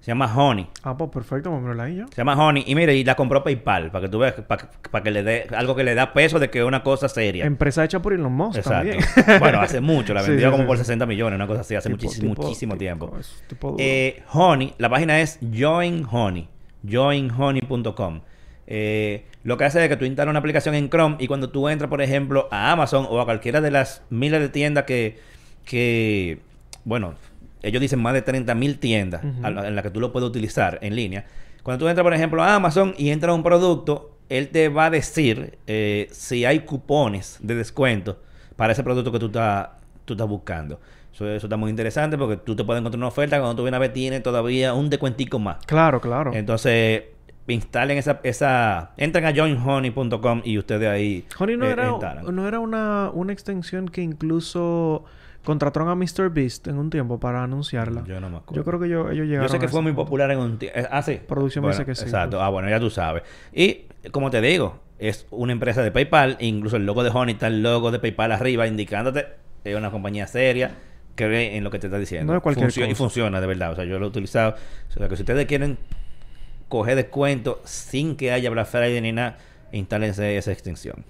[0.01, 0.67] Se llama Honey.
[0.83, 2.07] Ah, pues perfecto, vámonos ahí ya.
[2.07, 2.63] Se llama Honey.
[2.65, 5.47] Y mire, y la compró PayPal, para que tú veas, para, para que le dé
[5.55, 7.45] algo que le da peso de que es una cosa seria.
[7.45, 8.89] Empresa hecha por Elon Musk Exacto.
[8.89, 9.39] también.
[9.39, 10.83] bueno, hace mucho, la vendió sí, como sí, por sí.
[10.85, 13.17] 60 millones, una cosa así, hace Tipo- muchísimo, tipo- muchísimo tipo- tiempo.
[13.19, 13.43] es.
[13.77, 16.47] Eh, Honey, la página es Join Honey,
[16.89, 18.21] joinhoney.com.
[18.67, 21.67] Eh, lo que hace es que tú instalas una aplicación en Chrome y cuando tú
[21.69, 25.19] entras, por ejemplo, a Amazon o a cualquiera de las miles de tiendas que,
[25.65, 26.39] que
[26.85, 27.13] bueno,
[27.61, 30.95] ellos dicen más de 30 mil tiendas en las que tú lo puedes utilizar en
[30.95, 31.25] línea.
[31.63, 34.85] Cuando tú entras, por ejemplo, a Amazon y entras a un producto, él te va
[34.85, 38.19] a decir eh, si hay cupones de descuento
[38.55, 39.69] para ese producto que tú estás
[40.05, 40.79] tú estás buscando.
[41.13, 43.77] Eso, eso está muy interesante porque tú te puedes encontrar una oferta cuando tú vienes
[43.77, 45.57] a ver tiene todavía un descuentico más.
[45.65, 46.33] Claro, claro.
[46.33, 47.03] Entonces,
[47.47, 52.35] instalen esa, esa entren a joinhoney.com y ustedes ahí Honey no eh, era, instalan.
[52.35, 55.03] no era una, una extensión que incluso
[55.43, 58.03] contrataron a MrBeast en un tiempo para anunciarla.
[58.05, 58.55] Yo no me acuerdo.
[58.61, 60.05] Yo creo que ellos, ellos llegaron Yo sé que a fue muy punto.
[60.05, 60.79] popular en un tiempo.
[60.91, 61.19] Ah, sí.
[61.27, 62.37] Producción Bueno, dice que sí, Exacto.
[62.37, 62.43] pues.
[62.45, 63.23] Ah, bueno, ya tú sabes.
[63.53, 66.37] Y como te digo, es una empresa de PayPal.
[66.39, 69.25] Incluso el logo de Honey está el logo de PayPal arriba, indicándote
[69.63, 70.71] es una compañía seria
[71.15, 72.31] que ve en lo que te está diciendo.
[72.33, 72.97] No es cualquier Funcio- Y cosa.
[72.97, 73.71] funciona de verdad.
[73.71, 74.55] O sea, yo lo he utilizado.
[74.89, 75.77] O sea, que si ustedes quieren
[76.69, 79.37] coger descuento sin que haya Black Friday ni nada,
[79.71, 81.03] instálense esa extensión.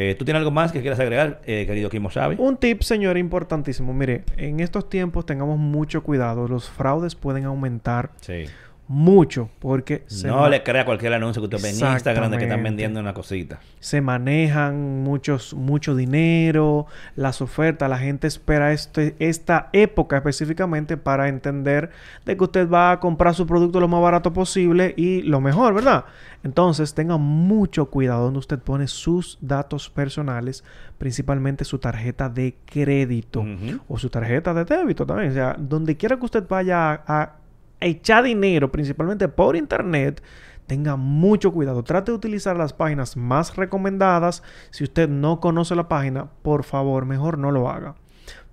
[0.00, 2.36] Eh, ¿Tú tienes algo más que quieras agregar, eh, querido Kimo Xavi?
[2.38, 3.92] Un tip, señor, importantísimo.
[3.92, 6.46] Mire, en estos tiempos tengamos mucho cuidado.
[6.46, 8.44] Los fraudes pueden aumentar Sí.
[8.88, 12.44] Mucho porque se, No le crea cualquier anuncio que usted ve en Instagram de que
[12.44, 13.60] están vendiendo una cosita.
[13.80, 17.88] se manejan muchos, mucho dinero, las ofertas.
[17.90, 21.90] La gente espera este, esta época específicamente para entender
[22.24, 25.74] de que usted va a comprar su producto lo más barato posible y lo mejor,
[25.74, 26.06] ¿verdad?
[26.42, 30.64] Entonces tenga mucho cuidado donde usted pone sus datos personales,
[30.96, 33.44] principalmente su tarjeta de crédito
[33.86, 35.30] o su tarjeta de débito también.
[35.30, 37.32] O sea, donde quiera que usted vaya a, a
[37.80, 40.22] echar dinero, principalmente por internet,
[40.66, 41.82] tenga mucho cuidado.
[41.82, 44.42] Trate de utilizar las páginas más recomendadas.
[44.70, 47.94] Si usted no conoce la página, por favor, mejor no lo haga.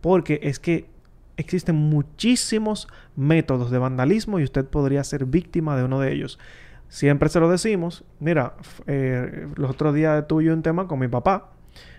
[0.01, 0.89] Porque es que
[1.38, 6.39] existen muchísimos métodos de vandalismo y usted podría ser víctima de uno de ellos.
[6.88, 8.05] siempre se lo decimos.
[8.19, 8.53] Mira,
[8.88, 11.51] eh, los otros días tuve un tema con mi papá.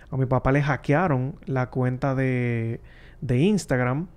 [0.09, 2.79] A mi papá le hackearon la cuenta de,
[3.21, 4.07] de Instagram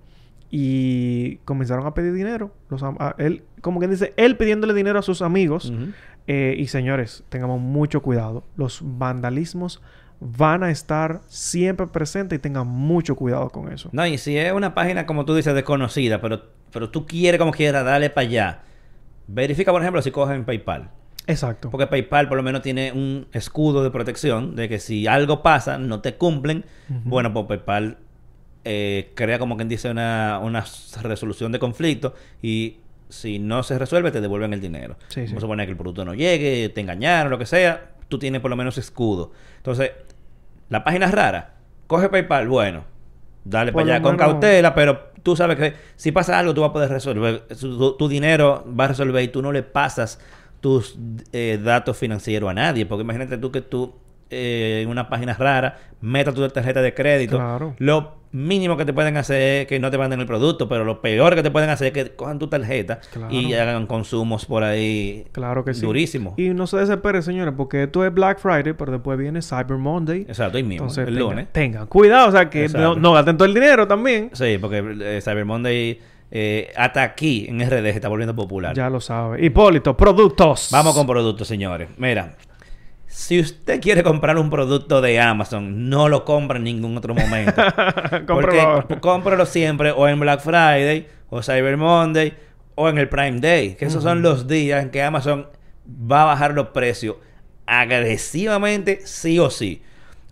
[0.51, 2.53] y comenzaron a pedir dinero.
[2.69, 5.71] Los, a- él, como que dice, él pidiéndole dinero a sus amigos.
[6.27, 8.43] Eh, y señores, tengamos mucho cuidado.
[8.57, 9.81] Los vandalismos
[10.19, 13.89] van a estar siempre presentes y tengan mucho cuidado con eso.
[13.91, 17.51] No, y si es una página, como tú dices, desconocida, pero, pero tú quieres como
[17.51, 18.59] quieras darle para allá,
[19.27, 20.91] verifica, por ejemplo, si coges en PayPal.
[21.27, 21.69] Exacto.
[21.71, 25.77] Porque PayPal por lo menos tiene un escudo de protección de que si algo pasa,
[25.77, 26.65] no te cumplen.
[26.87, 27.97] Bueno, pues PayPal
[28.65, 30.63] eh, crea como quien dice una, una
[31.01, 32.77] resolución de conflicto y
[33.09, 34.95] si no se resuelve te devuelven el dinero.
[35.09, 35.27] Sí, sí.
[35.27, 38.41] Vamos a suponer que el producto no llegue, te engañaron, lo que sea, tú tienes
[38.41, 39.31] por lo menos escudo.
[39.57, 39.91] Entonces,
[40.69, 41.55] la página es rara.
[41.87, 42.85] Coge PayPal, bueno,
[43.43, 46.61] dale Por para allá con menos- cautela, pero tú sabes que si pasa algo tú
[46.61, 47.43] vas a poder resolver.
[47.97, 50.19] Tu, dinero va a resolver y tú no le pasas
[50.61, 50.97] tus
[51.33, 52.85] eh, datos financieros a nadie.
[52.85, 53.95] Porque imagínate tú que tú
[54.29, 57.37] eh, en una página rara metas tu tarjeta de crédito.
[57.37, 57.75] Claro.
[57.77, 61.01] Lo mínimo que te pueden hacer es que no te manden el producto, pero lo
[61.01, 63.33] peor que te pueden hacer es que cojan tu tarjeta Claro.
[63.33, 65.81] y hagan consumos por ahí Claro que sí.
[65.85, 66.33] durísimo.
[66.37, 70.21] Y no se desespere, señores, porque esto es Black Friday, pero después viene Cyber Monday.
[70.21, 71.47] Exacto, hoy mismo, Entonces, el tengan, lunes.
[71.51, 74.29] tengan cuidado, o sea, que no, no gasten todo el dinero también.
[74.33, 75.99] Sí, porque eh, Cyber Monday
[76.33, 78.73] eh, hasta aquí en RD se está volviendo popular.
[78.73, 79.45] Ya lo sabe.
[79.45, 80.69] Hipólito, productos.
[80.71, 81.89] Vamos con productos, señores.
[81.97, 82.35] Mira,
[83.11, 87.61] si usted quiere comprar un producto de Amazon, no lo compra en ningún otro momento.
[88.27, 88.65] Porque
[89.01, 92.33] cómpralo siempre o en Black Friday, o Cyber Monday,
[92.75, 93.75] o en el Prime Day.
[93.75, 95.47] Que esos son los días en que Amazon
[95.85, 97.17] va a bajar los precios
[97.65, 99.81] agresivamente, sí o sí.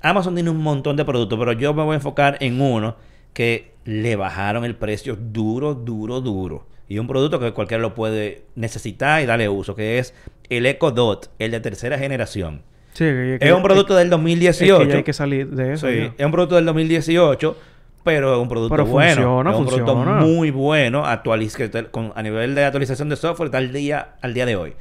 [0.01, 2.95] Amazon tiene un montón de productos, pero yo me voy a enfocar en uno
[3.34, 6.65] que le bajaron el precio duro, duro, duro.
[6.88, 10.13] Y un producto que cualquiera lo puede necesitar y darle uso, que es
[10.49, 12.63] el Echo Dot, el de tercera generación.
[12.93, 14.79] Sí, que- que- Es un producto del es 2018.
[14.79, 15.87] que ya hay que salir de eso.
[15.87, 17.55] Sí, es un producto del 2018,
[18.03, 19.13] pero es un producto Pero bueno.
[19.15, 19.85] funciona, es un funciona.
[19.85, 24.09] producto muy bueno actualiz que con- a nivel de actualización de software está al día,
[24.21, 24.73] al día de hoy.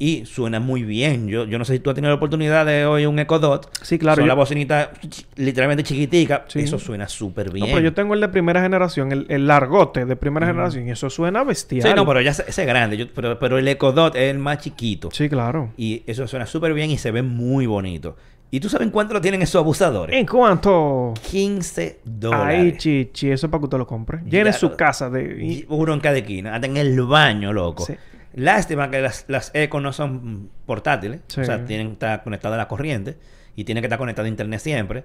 [0.00, 1.26] Y suena muy bien.
[1.26, 3.68] Yo, yo no sé si tú has tenido la oportunidad de oír un Echo Dot.
[3.82, 4.92] Sí, claro, Son yo- la bocinita
[5.34, 6.44] literalmente chiquitica.
[6.46, 6.60] Sí.
[6.60, 7.66] Eso suena súper No, bien.
[7.66, 11.10] pero yo tengo el de primera generación, el, el largote de primera generación, y eso
[11.10, 11.82] suena bestial.
[11.88, 12.96] Sí, no, pero ya ese es grande.
[12.96, 15.08] Yo- pero, pero el Echo Dot es el más chiquito.
[15.12, 15.72] Sí, claro.
[15.76, 18.16] Y eso suena súper bien y se ve muy bonito.
[18.50, 20.16] ¿Y tú sabes en cuánto lo tienen esos abusadores?
[20.16, 21.12] ¿En cuánto?
[21.30, 22.58] 15 dólares.
[22.60, 24.20] Ay, chichi, eso es para que usted lo compre.
[24.24, 25.66] Llene su casa de...
[25.68, 27.84] Uno en cada esquina, hasta en el baño, loco.
[27.84, 27.92] Sí.
[28.34, 31.40] Lástima que las, las Eco no son portátiles, Sí.
[31.40, 33.16] o sea, tienen que estar conectadas a la corriente
[33.56, 35.04] y tienen que estar conectadas a internet siempre.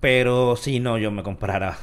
[0.00, 1.76] Pero si no, yo me comprara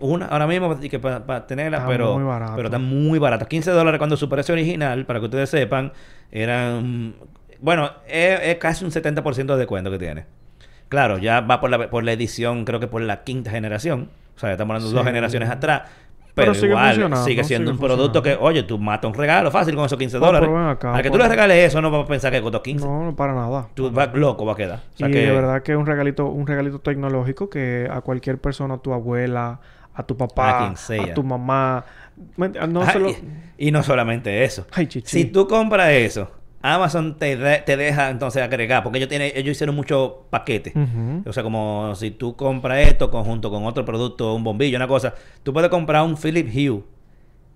[0.00, 2.52] una ahora mismo y que para tenerla, Está pero, muy barato.
[2.56, 3.46] pero está muy barato.
[3.46, 5.92] 15 dólares cuando su precio original, para que ustedes sepan,
[6.30, 7.14] eran.
[7.60, 10.26] Bueno, es, es casi un 70% de descuento que tiene.
[10.88, 14.10] Claro, ya va por la, por la edición, creo que por la quinta generación.
[14.36, 15.82] O sea, estamos hablando de dos generaciones atrás.
[16.34, 19.84] Pero igual, sigue siendo sigue un producto que, oye, tú matas un regalo fácil con
[19.84, 20.48] esos 15 Oh, dólares.
[20.50, 22.84] acá, Al que tú le regales eso, no vas a pensar que costó 15.
[22.86, 23.68] No, no para nada.
[23.74, 24.80] Tú vas loco, va a quedar.
[24.94, 28.00] O sea y que, de verdad que es un regalito, un regalito tecnológico que a
[28.00, 29.60] cualquier persona, a tu abuela,
[29.94, 31.14] a tu papá, A quien sea.
[31.14, 31.84] tu mamá,
[32.36, 33.10] no Ah, se lo...
[33.10, 33.16] y,
[33.58, 34.66] y no solamente eso.
[34.72, 34.88] Ay.
[35.04, 36.30] Si tú compras eso,
[36.62, 40.72] Amazon te, de- te deja entonces agregar, porque ellos, tienen, ellos hicieron muchos paquetes.
[41.26, 45.14] O sea, como si tú compras esto conjunto con otro producto, un bombillo, una cosa,
[45.42, 46.82] tú puedes comprar un Philip Hue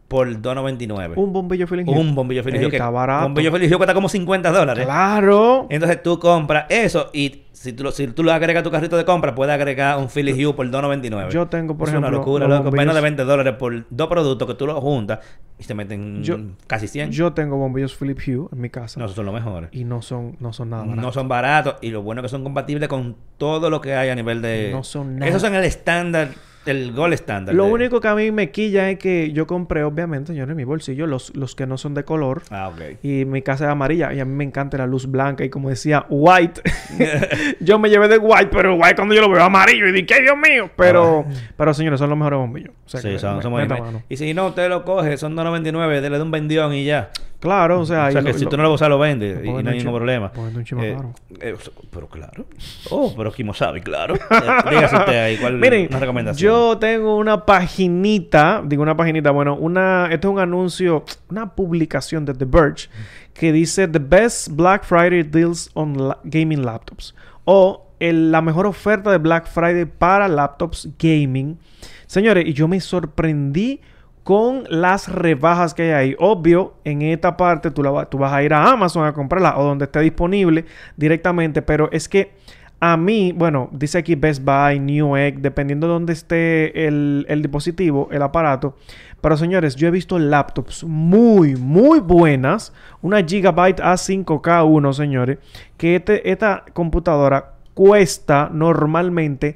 [0.08, 1.14] por 2.99.
[1.16, 2.70] Un bombillo feeling Un bombillo Philip Ey, Hue.
[2.70, 3.26] que- está barato.
[3.26, 4.84] Un bombillo Philip Hue cuesta como 50 dólares.
[4.84, 5.66] Claro.
[5.68, 8.96] Entonces tú compras eso y si tú, lo- si tú lo agregas a tu carrito
[8.96, 11.30] de compra, puedes agregar un Philly Hue por 2.99.
[11.32, 12.64] Yo tengo, por es ejemplo, una locura, loco.
[12.70, 15.18] bombillos- Menos de 20 dólares por dos productos que tú los juntas
[15.58, 16.38] y te meten Yo-
[16.68, 17.10] casi 100.
[17.10, 19.00] Yo tengo bombillos Philip Hue en mi casa.
[19.00, 19.70] no, esos son los mejores.
[19.72, 21.14] Y no son, no son nada No baratos.
[21.14, 24.14] son baratos y lo bueno es que son compatibles con todo lo que hay a
[24.14, 24.70] nivel de...
[24.72, 25.28] No son nada.
[25.28, 26.28] Esos son el estándar,
[26.66, 27.54] el gol estándar.
[27.54, 30.56] Lo de- único que a mí me quilla es que yo compré, obviamente, señores, en
[30.56, 32.42] mi bolsillo, los, los que no son de color.
[32.50, 32.98] Ah, ok.
[33.02, 35.68] Y mi casa es amarilla y a mí me encanta la luz blanca y como
[35.70, 36.60] decía, white.
[37.60, 40.22] yo me llevé de white, pero white cuando yo lo veo amarillo y dije, ¡ay,
[40.22, 40.70] Dios mío!
[40.76, 41.24] Pero,
[41.56, 42.70] pero señores, son los mejores bombillos.
[42.84, 43.78] O sea, sí, que son, me- son buenos.
[43.80, 44.02] mano.
[44.08, 47.10] Y si no, usted lo coge, son 2.99, dele de un vendión y ya.
[47.46, 48.06] Claro, o sea...
[48.08, 49.78] o sea, que lo- si lo- tú no lo usar, lo vendes y no hay
[49.78, 50.32] ningún problema.
[50.36, 51.12] un Eh, caro.
[51.40, 51.54] eh,
[51.90, 52.46] pero claro.
[52.90, 54.14] Oh, pero Kimo sabe, claro.
[54.16, 56.44] Eh, Dígase usted ahí, ¿cuál Miren, una recomendación?
[56.52, 62.24] yo tengo una paginita, digo una paginita, bueno, una, esto es un anuncio, una publicación
[62.24, 62.88] de The Verge
[63.34, 68.66] que dice The Best Black Friday Deals on la- Gaming Laptops o el- la mejor
[68.66, 71.58] oferta de Black Friday para laptops gaming.
[72.06, 73.80] Señores, y yo me sorprendí
[74.26, 76.16] con las rebajas que hay ahí.
[76.18, 80.00] Obvio, en esta parte tú, vas a ir a Amazon a comprarla o donde esté
[80.00, 80.64] disponible
[80.96, 82.32] directamente, pero es que
[82.80, 88.08] a mí, bueno, dice aquí Best Buy, Newegg, dependiendo de dónde esté el, el dispositivo,
[88.10, 88.74] el aparato.
[89.20, 92.72] Pero señores, yo he visto laptops muy, muy buenas.
[93.02, 95.38] Una Gigabyte A5K1, señores.
[95.76, 99.54] Que este- esta computadora cuesta normalmente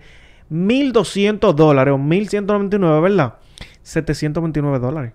[0.48, 3.34] 1.200 dólares o 1.199, ¿verdad?
[3.91, 5.12] 729 dólares.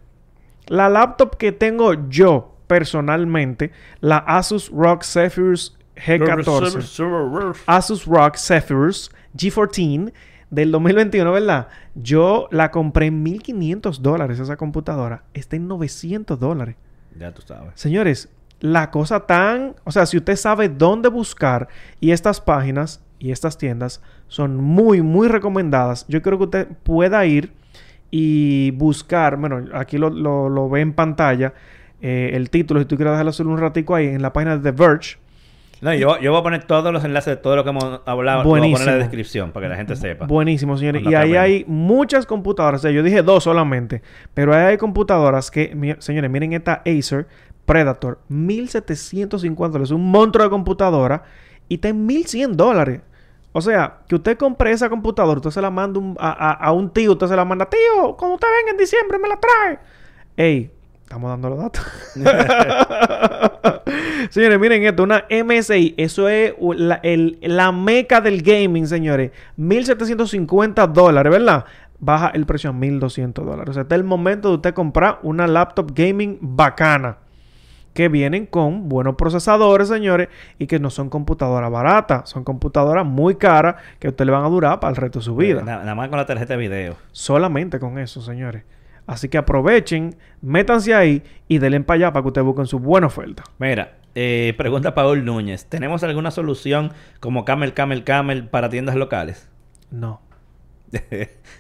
[0.67, 3.71] La laptop que tengo yo personalmente,
[4.01, 7.63] la Asus ROG Zephyrus G14.
[7.67, 10.11] Asus ROG Zephyrus G14
[10.49, 11.67] del 2021, ¿verdad?
[11.95, 15.23] Yo la compré en 1500 dólares esa computadora.
[15.33, 16.75] Está en 900 dólares.
[17.17, 17.71] Ya tú sabes.
[17.75, 19.75] Señores, la cosa tan...
[19.85, 21.69] O sea, si usted sabe dónde buscar
[22.01, 27.25] y estas páginas y estas tiendas son muy, muy recomendadas, yo creo que usted pueda
[27.25, 27.53] ir
[28.17, 31.53] y buscar, bueno, aquí lo, lo- lo ve en pantalla,
[32.01, 34.71] eh, el título, si tú quieres dejarlo solo un ratico ahí, en la página de
[34.71, 35.17] The Verge.
[35.81, 38.43] No, yo, yo voy a poner todos los enlaces de todo lo que hemos hablado.
[38.43, 38.91] Lo voy a poner en Buenísimo.
[38.91, 40.25] la descripción para que la gente sepa.
[40.27, 41.03] Buenísimo, señores.
[41.05, 42.79] Y ahí hay muchas computadoras.
[42.79, 44.01] O sea, yo dije dos solamente.
[44.33, 47.27] Pero ahí hay computadoras que, señores, miren esta Acer
[47.65, 48.19] Predator.
[48.29, 49.91] 1750 dólares.
[49.91, 51.23] Un monstruo de computadora.
[51.67, 53.01] Y está en 1100 dólares.
[53.57, 56.89] O sea, que usted compre esa computadora, usted se la manda a, a- a un
[56.89, 59.79] tío, usted se la manda, tío, cuando usted venga en diciembre me la trae.
[60.35, 60.71] Ey,
[61.03, 61.81] estamos dando los datos.
[64.29, 66.99] señores, miren esto, una MSI, eso es la,
[67.41, 69.31] la meca del gaming, señores.
[69.55, 71.63] 1750 dólares, ¿verdad?
[71.99, 73.69] Baja el precio a 1200 dólares.
[73.69, 77.19] O sea, está el momento de usted comprar una laptop gaming bacana
[77.95, 80.27] que vienen con buenos procesadores, señores,
[80.59, 84.43] y que no son computadoras baratas, son computadoras muy caras que a usted le van
[84.45, 85.61] a durar para el resto de su vida.
[85.63, 86.95] Na- nada más con la tarjeta de video.
[87.13, 88.63] Solamente con eso, señores.
[89.07, 93.07] Así que aprovechen, métanse ahí y denle para allá para que ustedes busquen su buena
[93.07, 93.43] oferta.
[93.59, 95.65] Mira, eh, pregunta Paul Núñez.
[95.67, 99.47] ¿Tenemos alguna solución como Camel, Camel, Camel para tiendas locales?
[99.89, 100.21] No.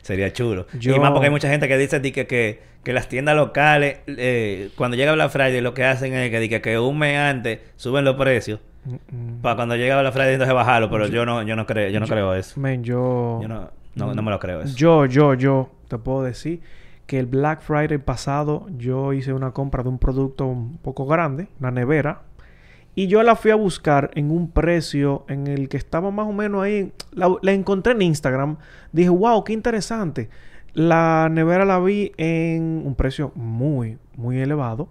[0.01, 0.65] Sería chulo.
[0.79, 3.35] Yo- Y más porque hay mucha gente que dice di que, que, que las tiendas
[3.35, 7.17] locales, eh, cuando llega Black Friday, lo que hacen es que, que, que un mes
[7.17, 9.41] antes suben los precios Mm, mm.
[9.41, 10.89] para cuando llega Black Friday entonces bajarlo.
[10.89, 12.59] Pero yo no, yo no creo, yo no creo eso.
[12.81, 13.39] Yo...
[13.41, 14.75] Yo no, no, no me lo creo eso.
[14.75, 16.61] Yo, yo, yo te puedo decir
[17.05, 21.47] que el Black Friday pasado yo hice una compra de un producto un poco grande,
[21.59, 22.21] una nevera,
[22.95, 26.31] y yo la fui a buscar en un precio en el que estaba más o
[26.31, 26.93] menos ahí.
[27.11, 28.57] La, la encontré en Instagram.
[28.91, 30.29] Dije, wow, qué interesante.
[30.75, 34.89] La nevera la vi en un precio muy, muy elevado.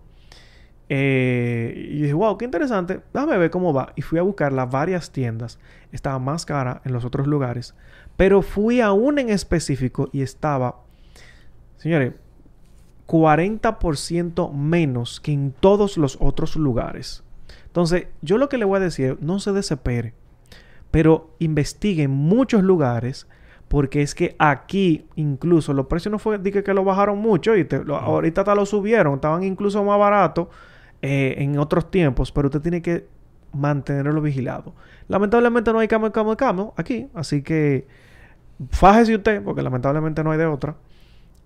[0.89, 3.01] Eh, y dije, wow, qué interesante.
[3.13, 3.93] Déjame ver cómo va.
[3.95, 5.59] Y fui a buscar las varias tiendas.
[5.93, 7.75] Estaba más cara en los otros lugares.
[8.17, 10.81] Pero fui a una en específico y estaba,
[11.77, 12.15] señores,
[13.07, 17.23] 40% menos que en todos los otros lugares.
[17.67, 20.15] Entonces, yo lo que le voy a decir no se desespere,
[20.91, 23.27] pero investigue en muchos lugares,
[23.69, 27.65] porque es que aquí incluso los precios no fue de que, lo bajaron mucho, y
[27.65, 30.49] te- lo- ahorita hasta lo subieron, estaban incluso más baratos
[31.03, 33.07] eh, en otros tiempos, pero usted tiene que
[33.53, 34.75] mantenerlo vigilado.
[35.09, 37.87] Lamentablemente no hay camo, camo, camo aquí, así que
[38.71, 40.77] fájese usted, porque lamentablemente no hay de otra.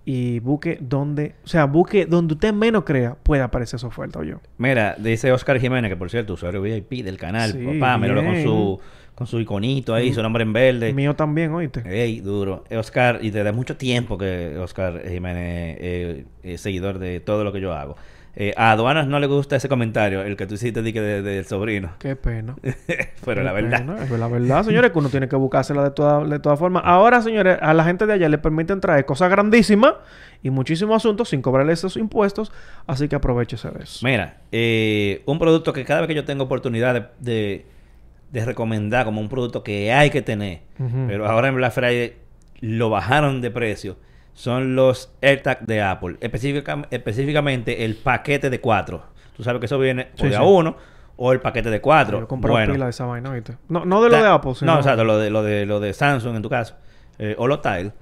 [0.05, 4.23] Y busque donde, o sea, busque donde usted menos crea, puede aparecer esa oferta o
[4.23, 4.41] yo.
[4.57, 8.43] Mira, dice Oscar Jiménez, que por cierto, usuario VIP del canal, Sí, papá, míralo con
[8.43, 8.81] su,
[9.19, 10.93] con su iconito ahí, su nombre en verde.
[10.93, 11.83] Mío también, oíste.
[11.85, 12.63] Ey, duro.
[12.71, 17.61] Oscar, y desde mucho tiempo que Oscar Jiménez eh, es seguidor de todo lo que
[17.61, 17.97] yo hago.
[18.37, 21.91] Eh, a Aduanas no le gusta ese comentario, el que tú hiciste de- del sobrino.
[21.99, 22.55] Qué pena.
[23.25, 23.79] Pero la verdad.
[23.81, 24.05] pena.
[24.05, 26.85] Es la verdad, señores, que uno tiene que buscársela de todas de todas formas.
[26.87, 29.95] Ahora, señores, a la gente de allá le permiten traer cosas grandísimas
[30.45, 32.53] y muchísimos asuntos sin cobrarle esos impuestos.
[32.87, 34.07] Así que aprovechese de eso.
[34.07, 37.67] Mira, eh, un producto que cada vez que yo tengo oportunidad de, de,
[38.33, 40.61] de recomendar como un producto que hay que tener,
[41.07, 42.17] pero ahora en Black Friday
[42.61, 43.97] lo bajaron de precio,
[44.35, 46.17] son los AirTag de Apple.
[46.21, 49.03] Específica- específicamente el paquete de 4.
[49.37, 50.77] Tú sabes que eso viene o Sí, de a uno
[51.17, 52.21] o el paquete de 4.
[52.21, 53.31] Yo Bueno, pila de esa vaina.
[53.69, 54.73] No, no de lo de Apple, sino...
[54.75, 56.75] No, exacto, lo de, lo de, lo de Samsung en tu caso.
[57.19, 57.93] Eh, o los Tile.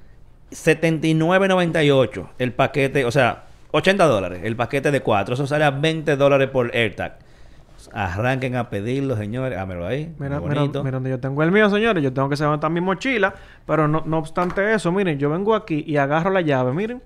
[0.50, 5.34] 79.98 el paquete, o sea, 80 dólares el paquete de 4.
[5.34, 7.18] Eso sale a 20 dólares por AirTag.
[7.92, 9.58] Arranquen a pedirlo, señores.
[9.58, 10.12] Hámelo ahí.
[10.18, 12.02] Mira, mira, mira donde yo tengo el mío, señores.
[12.02, 13.34] Yo tengo que levantar mi mochila.
[13.66, 17.00] Pero no, no obstante eso, miren, yo vengo aquí y agarro la llave, miren.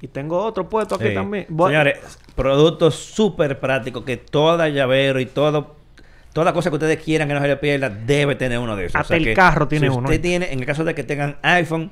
[0.00, 1.14] Y tengo otro puesto aquí Sí.
[1.14, 1.46] también.
[1.48, 1.98] Voy- Señores,
[2.34, 5.74] productos súper prácticos que toda llavero y todo,
[6.32, 9.00] toda cosa que ustedes quieran que no se le pierda, debe tener uno de esos.
[9.00, 10.04] Hasta el que carro tiene si uno.
[10.08, 11.90] Usted tiene, en el caso de que tengan iPhone,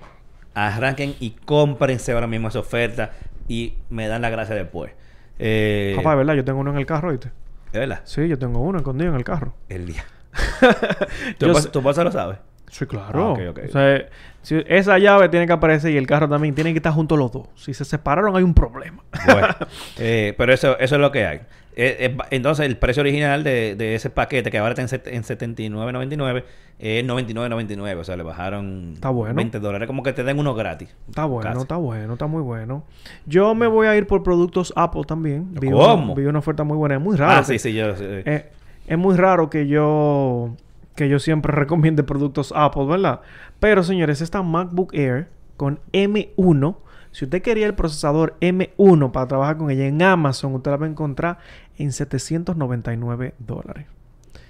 [0.55, 3.11] arranquen y cómprense ahora mismo esa oferta.
[3.49, 4.91] y me dan la gracia después.
[5.39, 7.31] Eh, Papá, de verdad, yo tengo uno en el carro, ¿viste?
[7.73, 8.01] ¿De verdad?
[8.05, 9.55] Sí, yo tengo uno escondido en el carro.
[9.69, 10.05] El día.
[11.39, 12.39] ¿Tu, esposa lo sabe?
[12.71, 13.21] Sí, claro.
[13.29, 13.61] Ah, ok, ok.
[13.69, 14.07] O sea,
[14.43, 17.33] si esa llave tiene que aparecer y el carro también tiene que estar juntos los
[17.33, 17.49] dos.
[17.55, 19.03] Si se separaron hay un problema.
[19.27, 19.49] Bueno,
[19.99, 21.41] eh, pero eso, eso es lo que hay.
[21.79, 25.23] Eh, eh, entonces, el precio original de, de ese paquete, que ahora está en, en
[25.25, 26.45] 79.99,
[26.79, 27.99] es 99.99.
[27.99, 29.35] O sea, le bajaron Está bueno.
[29.35, 29.87] 20 dólares.
[29.87, 30.95] Como que te den uno gratis.
[31.09, 31.61] Está bueno, Casi.
[31.63, 32.85] está bueno, está muy bueno.
[33.27, 35.53] Yo me voy a ir por productos Apple también.
[35.55, 36.13] Vi ¿Cómo?
[36.13, 36.95] Una, vi una oferta muy buena.
[36.97, 37.33] Es muy raro.
[37.33, 37.95] Ah, que- sí, sí, yo...
[37.97, 38.05] sí.
[38.25, 40.57] es muy raro que yo
[40.97, 43.21] que yo siempre recomiende productos Apple, ¿verdad?
[43.61, 46.77] Pero señores, esta MacBook Air con M1,
[47.13, 50.87] si usted quería el procesador M1 para trabajar con ella en Amazon, usted la va
[50.87, 51.39] a encontrar
[51.79, 53.87] en 799 dólares.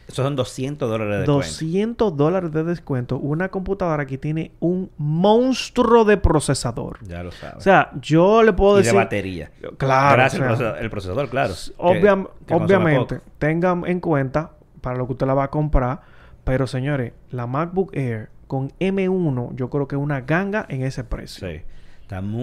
[0.09, 1.43] Esos son 200 dólares de descuento.
[1.49, 3.19] 200 dólares de descuento.
[3.19, 6.99] Una computadora que tiene un monstruo de procesador.
[7.03, 7.57] Ya lo sabes.
[7.57, 8.97] O sea, yo le puedo y de decir...
[8.97, 9.51] batería.
[9.77, 11.55] Claro, Gracias o sea, el procesador, claro.
[11.55, 12.01] que-
[12.47, 16.01] que obviamente, tengan en cuenta para lo que usted la va a comprar.
[16.47, 21.03] Pero señores, la MacBook Air con M1, yo creo que es una ganga en ese
[21.03, 21.47] precio.
[21.49, 21.61] Sí.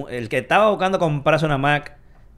[0.09, 1.95] El que estaba buscando comprarse una Mac,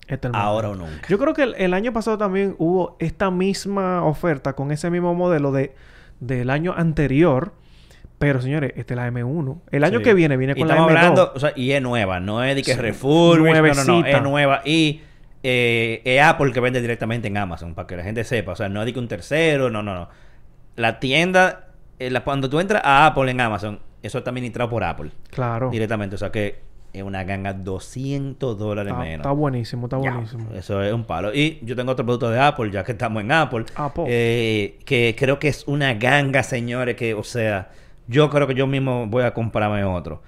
[0.07, 1.07] Este ahora o nunca.
[1.09, 5.15] Yo creo que el, el año pasado también hubo esta misma oferta con ese mismo
[5.15, 5.73] modelo de
[6.19, 7.51] del año anterior.
[8.19, 9.59] Pero señores, esta es la M1.
[9.71, 10.03] El año Sí.
[10.05, 10.97] que viene viene Y con la estamos M2.
[10.97, 12.79] hablando, o sea, y es nueva, no es de que Sí.
[12.79, 14.61] refurbish, no, no, no, es nueva.
[14.63, 15.01] Y
[15.43, 18.51] eh, es Apple que vende directamente en Amazon, para que la gente sepa.
[18.51, 20.09] O sea, no es de que un tercero, no, no, no.
[20.75, 21.67] La tienda,
[21.99, 25.69] eh, la- cuando tú entras a Apple en Amazon, eso está administrado por Apple Claro.
[25.69, 26.15] directamente.
[26.15, 26.59] O sea que
[26.93, 29.17] es una ganga 200 dólares Está, menos.
[29.25, 30.47] está buenísimo, está Ya, buenísimo.
[30.53, 31.33] Eso es un palo.
[31.33, 33.65] Y yo tengo otro producto de Apple, ya que estamos en Apple.
[33.75, 34.03] Apple.
[34.07, 37.69] eh, que creo que es una ganga, señores, que, o sea,
[38.07, 40.21] yo creo que yo mismo voy a comprarme otro.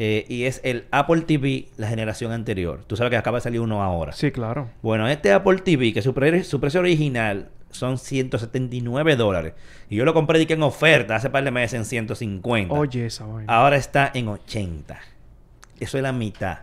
[0.00, 2.84] Eh, y es el Apple TV, la generación anterior.
[2.86, 4.12] Tú sabes que acaba de salir uno ahora.
[4.12, 4.68] Sí, claro.
[4.80, 9.54] Bueno, este Apple TV, que su, pre- su precio original son 179 dólares.
[9.90, 12.72] Y yo lo compré de que en oferta hace par de meses en 150.
[12.74, 13.52] Oye, esa vaina.
[13.52, 14.98] Ahora está en 80.
[15.80, 16.58] Eso es la mitad.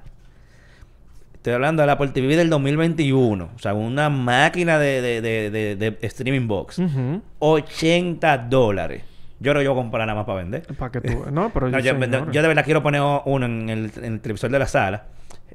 [1.35, 3.49] Estoy hablando del Apple TV del 2021.
[3.55, 6.79] O sea, una máquina de, de, de, de- de streaming box.
[6.79, 7.21] Ujú.
[7.39, 9.03] 80 dólares.
[9.39, 10.63] Yo que yo comprar nada más para vender.
[10.77, 11.25] Para que tú...
[11.31, 11.69] No, pero...
[11.69, 11.93] No, yo,
[12.31, 15.03] yo de verdad quiero poner uno en el, en el televisor de la sala.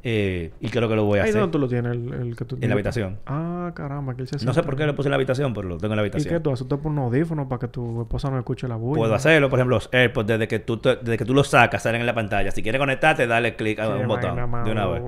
[0.03, 1.41] Eh, y creo que lo voy a Ahí hacer.
[1.41, 2.57] donde tú lo tienes, el, el que tú...
[2.61, 3.18] En la habitación.
[3.26, 5.68] Ah, caramba, que él se No sé por qué lo puse en la habitación, pero
[5.68, 6.43] lo tengo en la ¿Y qué habitación.
[6.43, 6.66] tú haces?
[6.66, 8.99] ¿Tú te pones un audífono para que tu esposa no escuche la bulla?
[8.99, 11.82] Puedo hacerlo, por ejemplo, los AirPods, desde que tú, te- desde que tú los sacas,
[11.82, 12.51] salen en la pantalla.
[12.51, 15.03] Si quieres conectarte, dale clic a un botón de una vez.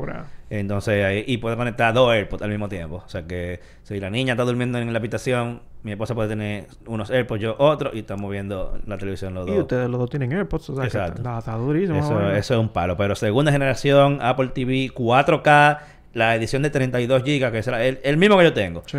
[0.55, 3.03] Entonces, ahí, y puedes conectar dos AirPods al mismo tiempo.
[3.07, 6.67] O sea que si la niña está durmiendo en la habitación, mi esposa puede tener
[6.85, 9.61] unos AirPods, yo otro, y estamos viendo la televisión los Y dos.
[9.61, 11.23] ustedes los dos tienen AirPods, o sea, que Exacto.
[11.23, 11.99] está, está durísimo.
[11.99, 12.99] Eso, es un palo.
[12.99, 15.79] Pero segunda generación, Apple TV 4K,
[16.13, 18.83] la edición de 32 GB, que es el, el mismo que yo tengo.
[18.85, 18.99] Sí.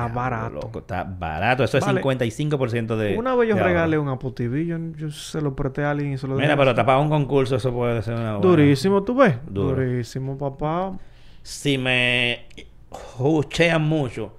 [0.02, 0.56] Está barato.
[0.56, 1.64] loco, está barato.
[1.64, 2.00] Eso Vale.
[2.00, 3.18] es 55% de.
[3.18, 6.18] Una vez yo regalé un Apple TV, yo, yo se lo presté a alguien y
[6.18, 8.38] se lo Mira, pero tapar un concurso, eso puede ser una.
[8.38, 9.36] buena- Durísimo, ¿tú ves?
[9.48, 9.76] Duro.
[9.76, 10.94] Durísimo, papá.
[11.42, 12.46] Si me
[12.90, 14.32] juchean mucho,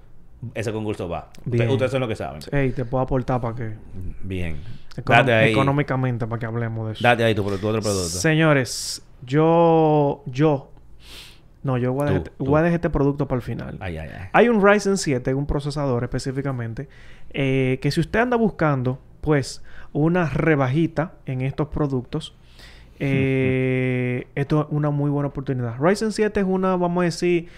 [0.54, 1.30] ese concurso va.
[1.44, 2.40] Ustedes, ustedes son los que saben.
[2.52, 3.74] Ey, te puedo aportar para que...
[4.22, 4.56] Bien.
[4.96, 5.52] econo- Date ahí.
[5.52, 7.02] Económicamente, para que hablemos de eso.
[7.02, 8.08] Date ahí tu, tu otro producto.
[8.18, 10.22] Señores, yo...
[10.26, 10.70] Yo...
[11.64, 12.44] No, yo voy a, Tú, dejar, tú.
[12.44, 13.76] voy a dejar este producto para el final.
[13.80, 14.28] Ay, ay, ay.
[14.32, 16.88] Hay un Ryzen 7, un procesador específicamente,
[17.30, 22.36] eh, que si usted anda buscando, pues, una rebajita en estos productos,
[23.00, 25.76] eh, esto es una muy buena oportunidad.
[25.80, 27.48] Ryzen 7 es una, vamos a decir,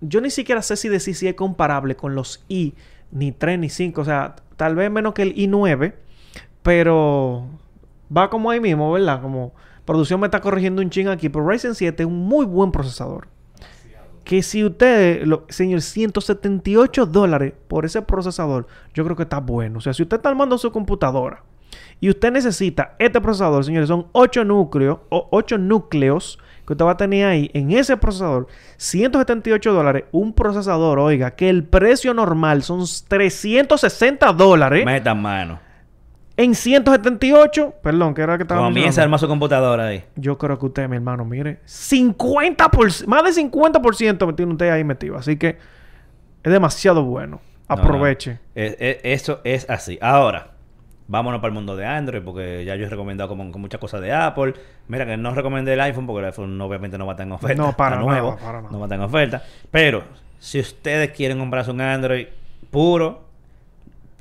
[0.00, 2.74] yo ni siquiera sé si decir si es comparable con los i,
[3.10, 5.94] ni 3 ni 5, o sea, tal vez menos que el i9,
[6.62, 7.46] pero
[8.14, 9.20] va como ahí mismo, ¿verdad?
[9.20, 9.52] Como
[9.84, 13.28] producción me está corrigiendo un ching aquí, pero Ryzen 7 es un muy buen procesador
[14.24, 19.78] que si usted, lo, señor, 178 dólares por ese procesador, yo creo que está bueno.
[19.78, 21.42] O sea, si usted está armando su computadora
[22.00, 26.92] y usted necesita este procesador, señores, son 8 núcleos o 8 núcleos que usted va
[26.92, 28.46] a tener ahí en ese procesador,
[28.78, 35.60] 178 dólares, un procesador, oiga, que el precio normal son 360 dólares Meta mano.
[36.36, 40.04] En 178, perdón, que era que estaba Comienza armar su computadora ahí.
[40.16, 44.84] Yo creo que usted, mi hermano, mire, 50%, más de 50% me tiene usted ahí
[44.84, 45.16] metido.
[45.16, 45.58] Así que
[46.42, 47.40] es demasiado bueno.
[47.68, 47.82] No, no.
[47.82, 48.38] Aproveche.
[48.54, 49.98] Es- es- eso es así.
[50.02, 50.48] Ahora,
[51.06, 54.00] vámonos para el mundo de Android, porque ya yo he recomendado como, con muchas cosas
[54.00, 54.54] de Apple.
[54.88, 57.32] Mira que no recomendé el iPhone, porque el iPhone obviamente no va a estar en
[57.32, 57.62] oferta.
[57.62, 58.70] No, para nada, nuevo, para nada.
[58.72, 59.42] No va a estar en oferta.
[59.70, 60.02] Pero,
[60.38, 62.26] si ustedes quieren comprarse un Android
[62.70, 63.23] puro,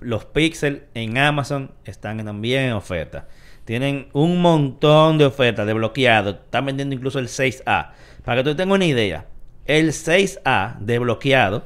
[0.04, 3.28] los Pixel en Amazon están también en oferta.
[3.66, 6.32] Tienen un montón de ofertas de bloqueado.
[6.32, 7.92] Están vendiendo incluso el 6A.
[8.24, 9.26] Para que tú tengas una idea,
[9.66, 11.66] el 6A de bloqueado,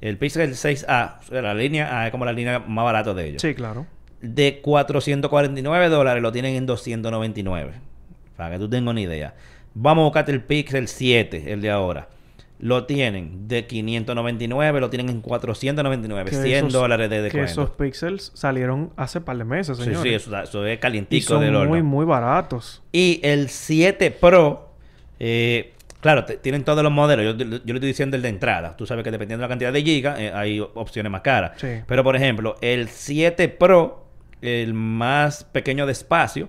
[0.00, 3.28] el Pixel 6A, o sea, la línea A es como la línea más barata de
[3.28, 3.42] ellos.
[3.42, 3.86] Sí, claro.
[4.20, 7.72] De 449 dólares lo tienen en 299.
[8.36, 9.34] Para que tú tengas una idea.
[9.74, 12.08] Vamos a buscarte el Pixel 7, el de ahora.
[12.64, 17.50] Lo tienen de 599, lo tienen en 499, Que 100 esos- dólares de Que descuento.
[17.50, 20.02] esos pixels salieron hace par de meses, Sí, señores.
[20.02, 21.68] sí, eso, eso es y calientico son del horno.
[21.68, 22.82] muy, muy baratos.
[22.90, 24.70] Y el 7 Pro,
[25.20, 27.36] eh, claro, te- tienen todos los modelos.
[27.36, 28.74] Yo, yo le estoy diciendo el de entrada.
[28.78, 31.52] Tú sabes que dependiendo de la cantidad de gigas, eh, hay opciones más caras.
[31.56, 31.68] Sí.
[31.86, 34.06] Pero, por ejemplo, el 7 Pro,
[34.40, 36.48] el más pequeño de espacio,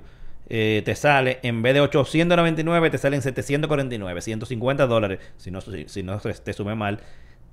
[0.50, 5.86] eh, te sale, en vez de 899, te salen 749, 150 dólares, si no, si,
[5.88, 7.00] si no se- te sume mal,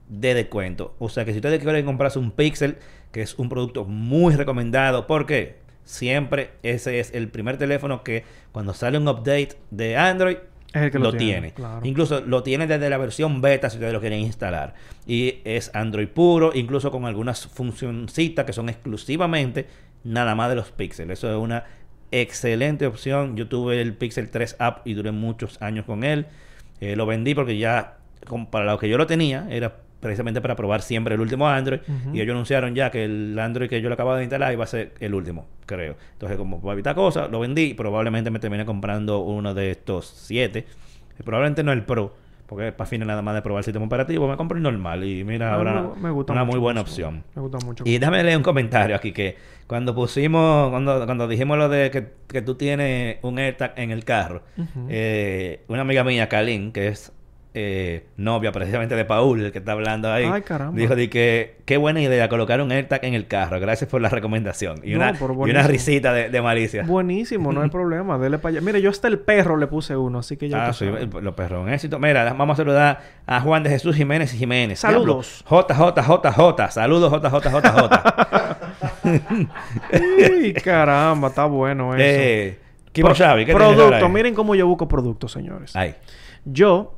[0.09, 0.95] de descuento.
[0.99, 2.77] O sea que si ustedes quieren comprarse un Pixel,
[3.13, 5.57] que es un producto muy recomendado, ¿por qué?
[5.85, 10.37] Siempre ese es el primer teléfono que cuando sale un update de Android,
[10.73, 11.33] Es el que lo, lo tiene.
[11.33, 11.81] tiene, claro.
[11.87, 14.75] Incluso lo tiene desde la versión beta si ustedes lo quieren instalar.
[15.07, 19.67] Y es Android puro, incluso con algunas funcioncitas que son exclusivamente
[20.05, 21.19] nada más de los píxeles.
[21.19, 21.65] Eso es una
[22.13, 23.37] excelente opción.
[23.37, 26.27] Yo tuve el Pixel 3 App y duré muchos años con él.
[26.81, 27.97] Eh, lo vendí porque ya,
[28.27, 31.81] con- para lo que yo lo tenía, era precisamente para probar siempre el último Android.
[32.13, 34.67] Y ellos anunciaron ya que el Android que yo le acababa de instalar iba a
[34.67, 35.97] ser el último, creo.
[36.15, 40.67] Entonces, como para evitar cosas, lo vendí probablemente me terminé comprando uno de estos siete.
[41.19, 42.15] Eh, Probablemente no el Pro,
[42.55, 45.05] porque para fines nada más de probar el sistema operativo, me compro el normal.
[45.05, 47.25] Y mira, ahora me- me gusta una mucho muy buena opción.
[47.35, 47.85] Me gusta mucho.
[47.87, 49.37] Y déjame leer un comentario aquí que
[49.67, 54.05] cuando pusimos, cuando, cuando dijimos lo de que, que tú tienes un AirTag en el
[54.05, 54.43] carro,
[54.89, 57.13] eh, una amiga mía, Kalin, que es
[57.55, 60.79] eh, novia precisamente de Paul, el que está hablando ahí, Ay, caramba.
[60.81, 63.61] dijo de que qué buena idea colocar un AirTag en el carro.
[63.61, 64.81] Gracias por la recomendación.
[64.83, 66.83] Y, No, una, y risita de, de malicia.
[66.85, 68.17] Buenísimo, no hay problema.
[68.19, 68.61] Dele para allá.
[68.63, 70.87] Mire, yo hasta el perro le puse uno, así que ya Ah, sí,
[71.21, 71.99] los perros, un éxito.
[71.99, 74.79] Mira, vamos a saludar a Juan de Jesús Jiménez Jiménez.
[74.81, 75.45] Saludos.
[75.49, 76.71] JJJJ.
[76.71, 77.93] Saludos, JJJJ.
[80.31, 82.03] Uy, caramba, está bueno eso.
[82.05, 82.59] eh,
[82.93, 84.09] Kimo Pro- Xavi, ¿qué producto, ahí?
[84.11, 85.75] miren cómo yo busco productos, señores.
[85.75, 85.95] Ay,
[86.45, 86.95] Yo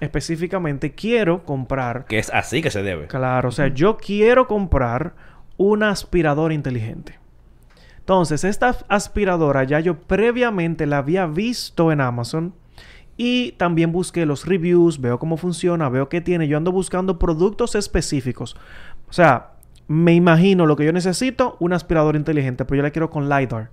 [0.00, 3.06] específicamente quiero comprar, que es así que se debe.
[3.06, 5.14] claro, o sea, yo quiero comprar
[5.56, 7.18] una aspiradora inteligente.
[7.98, 12.54] Entonces, esta aspiradora ya yo previamente la había visto en Amazon
[13.18, 16.48] y también busqué los reviews, veo cómo funciona, veo qué tiene.
[16.48, 18.56] Yo ando buscando productos específicos.
[19.10, 19.50] O sea,
[19.88, 23.70] me imagino lo que yo necesito, una aspiradora inteligente, pero yo la quiero con LiDAR.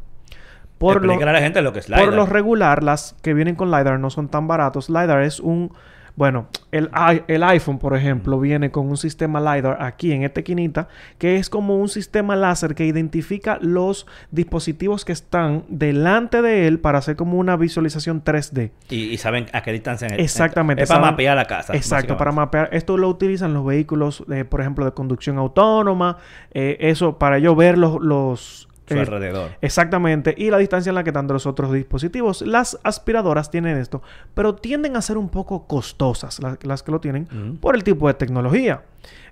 [0.79, 2.13] Por lo, a la gente lo que es por LiDAR.
[2.13, 4.89] lo regular, las que vienen con LiDAR no son tan baratos.
[4.89, 5.71] LiDAR es un...
[6.17, 6.89] Bueno, el,
[7.27, 10.87] el iPhone, por ejemplo, viene con un sistema LiDAR aquí en esta esquinita,
[11.17, 16.79] que es como un sistema láser que identifica los dispositivos que están delante de él
[16.79, 18.71] para hacer como una visualización 3D.
[18.89, 20.07] Y, y saben a qué distancia.
[20.07, 20.83] en- Exactamente.
[20.83, 21.75] Es para saben- mapear la casa.
[21.75, 22.69] Exacto, para mapear.
[22.71, 26.17] Esto lo utilizan los vehículos, eh, por ejemplo, de conducción autónoma.
[26.53, 28.01] eh, eso para yo ver los...
[28.01, 29.51] los Su eh, alrededor.
[29.61, 30.33] Exactamente.
[30.37, 32.41] Y la distancia en la que están de los otros dispositivos.
[32.41, 34.01] Las aspiradoras tienen esto,
[34.33, 37.57] pero tienden a ser un poco costosas las, las que lo tienen Ujú.
[37.57, 38.83] por el tipo de tecnología.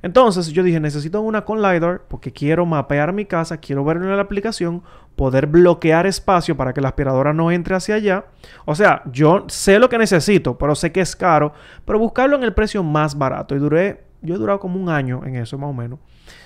[0.01, 4.15] Entonces yo dije, necesito una con LiDAR porque quiero mapear mi casa, quiero verlo en
[4.15, 4.83] la aplicación,
[5.15, 8.25] poder bloquear espacio para que la aspiradora no entre hacia allá.
[8.65, 11.53] O sea, yo sé lo que necesito, pero sé que es caro,
[11.85, 13.55] pero buscarlo en el precio más barato.
[13.55, 15.99] Y duré, yo he durado como un año en eso más o menos.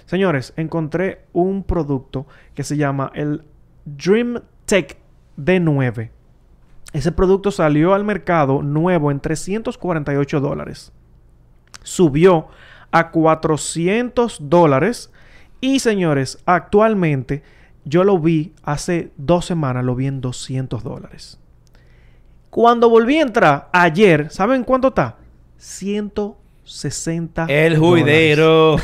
[0.06, 3.44] Señores, encontré un producto que se llama el
[3.86, 4.98] Dream Tech
[5.38, 6.10] D9.
[6.94, 10.92] Ese producto salió al mercado nuevo en 348 dólares.
[11.84, 12.48] Subió
[12.92, 15.12] a 400 dólares.
[15.62, 17.44] Y señores, actualmente
[17.86, 21.40] yo lo vi hace dos semanas, lo vi en 200 dólares.
[22.50, 25.18] Cuando volví a entrar ayer, ¿saben cuánto está?
[26.68, 28.76] 160 El juidero.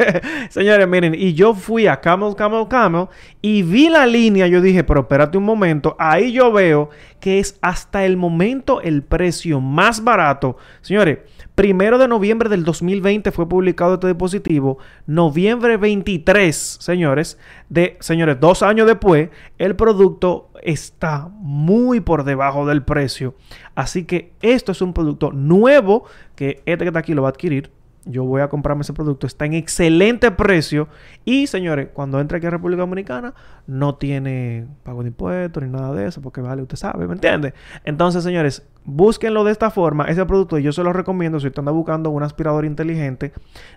[0.50, 3.06] Señores, miren, y yo fui a Camel, Camel, Camel
[3.40, 4.46] y vi la línea.
[4.46, 5.96] Yo dije, pero espérate un momento.
[5.98, 10.58] Ahí yo veo que es hasta el momento el precio más barato.
[10.82, 11.20] Señores,
[11.60, 14.78] primero de noviembre del 2020 fue publicado este dispositivo.
[15.06, 17.38] Noviembre 23, señores,
[17.68, 23.34] de, señores, dos años después, el producto está muy por debajo del precio.
[23.74, 26.04] Así que esto es un producto nuevo
[26.34, 27.70] que este que está aquí lo va a adquirir
[28.04, 29.26] yo voy a comprarme ese producto.
[29.26, 30.88] Está en excelente precio.
[31.24, 33.34] Y señores, cuando entre aquí a República Dominicana,
[33.66, 37.54] no tiene pago de impuestos ni nada de eso, porque vale, usted sabe, ¿me entiende?
[37.84, 40.04] Entonces, señores, búsquenlo de esta forma.
[40.06, 43.32] Ese producto yo se lo recomiendo si usted anda buscando un aspirador inteligente.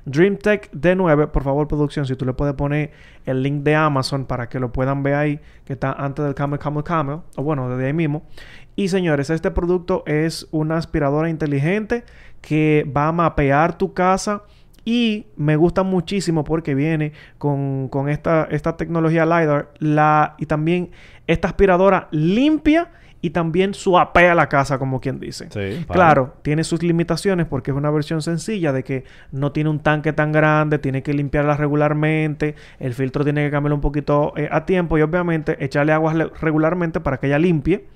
[0.05, 2.91] DreamTech D9, por favor, producción, si tú le puedes poner
[3.25, 6.59] el link de Amazon para que lo puedan ver ahí, que está antes del Camel
[6.59, 8.23] Camel Camel, o bueno, desde ahí mismo.
[8.75, 12.03] Y señores, este producto es una aspiradora inteligente
[12.41, 14.43] que va a mapear tu casa
[14.85, 20.91] y me gusta muchísimo porque viene con, con esta, esta tecnología LiDAR la, y también
[21.27, 22.91] esta aspiradora limpia
[23.23, 25.47] y también suapea la casa, como quien dice.
[25.49, 29.79] Sí, Claro, tiene sus limitaciones porque es una versión sencilla de que no tiene un
[29.79, 34.49] tanque tan grande, tiene que limpiarla regularmente, el filtro tiene que cambiarlo un poquito eh,
[34.51, 37.87] a tiempo y obviamente echarle agua regularmente para que ella limpie.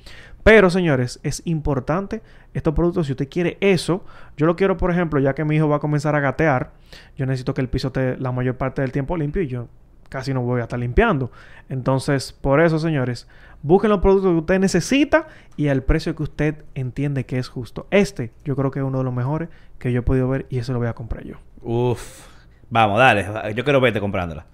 [0.47, 2.21] Pero señores, es importante
[2.53, 3.07] estos productos.
[3.07, 4.05] Si usted quiere eso,
[4.37, 6.71] yo lo quiero, por ejemplo, ya que mi hijo va a comenzar a gatear,
[7.17, 9.67] yo necesito que el piso esté la mayor parte del tiempo limpio y yo
[10.07, 11.33] casi no voy a estar limpiando.
[11.67, 13.27] Entonces, por eso, señores,
[13.61, 15.27] busquen los productos que usted necesita
[15.57, 17.85] y al precio que usted entiende que es justo.
[17.91, 20.59] Este, yo creo que es uno de los mejores que yo he podido ver y
[20.59, 21.35] eso lo voy a comprar yo.
[21.61, 22.25] Uf.
[22.69, 23.53] Vamos, dale.
[23.53, 24.45] Yo quiero verte comprándola.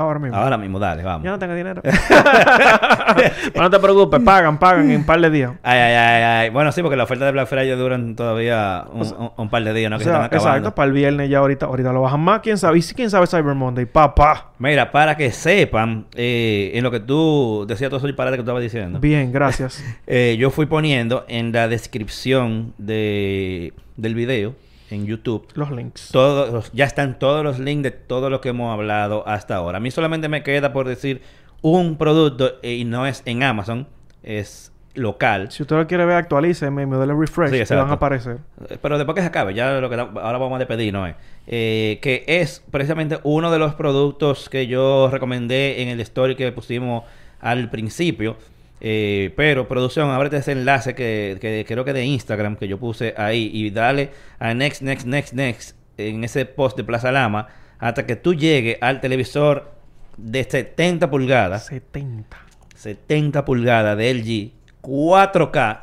[0.00, 0.36] Ahora mismo.
[0.36, 1.24] Ahora mismo, dale, vamos.
[1.24, 1.82] Yo no tengo dinero.
[3.52, 5.52] Pero no te preocupes, pagan, pagan en un par de días.
[5.62, 6.50] Ay, ay, ay, ay.
[6.50, 9.72] Bueno, sí, porque las ofertas de Black Friday duran todavía un, un- un par de
[9.74, 9.96] días, ¿no?
[9.96, 10.48] O Que sea, se están acabando.
[10.58, 12.78] exacto, para el viernes ya ahorita, ahorita lo bajan más, quién sabe.
[12.78, 14.52] Y si quién sabe Cyber Monday, papá.
[14.58, 18.44] Mira, para que sepan, eh, en lo que tú decías todo eso disparate que tú
[18.50, 19.82] estabas diciendo, Bien, gracias.
[20.06, 24.54] eh, yo fui poniendo en la descripción de, del video
[24.90, 26.08] en YouTube Los links.
[26.12, 29.78] todos ya están todos los links de todo lo que hemos hablado hasta ahora.
[29.78, 31.22] A mí solamente me queda por decir
[31.62, 33.86] un producto eh, y no es en Amazon,
[34.22, 35.50] es local.
[35.52, 38.38] Si usted lo quiere ver, actualíceme, me dale refresh Sí, van a aparecer.
[38.82, 41.14] Pero después que se acabe, ya lo que da- ahora vamos a despedir, ¿no es?
[41.46, 46.50] Eh, que es precisamente uno de los productos que yo recomendé en el story que
[46.52, 47.04] pusimos
[47.40, 48.36] al principio.
[48.80, 53.14] Eh, pero, producción, ábrete ese enlace que, que creo que de Instagram que yo puse
[53.16, 58.06] ahí y dale a next, next, next, next en ese post de Plaza Lama hasta
[58.06, 59.72] que tú llegues al televisor
[60.16, 61.66] de 70 pulgadas.
[61.66, 62.36] 70.
[62.74, 64.52] 70 pulgadas de LG,
[64.82, 65.80] 4K,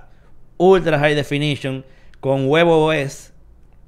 [0.57, 1.85] Ultra High Definition,
[2.19, 3.31] con WebOS,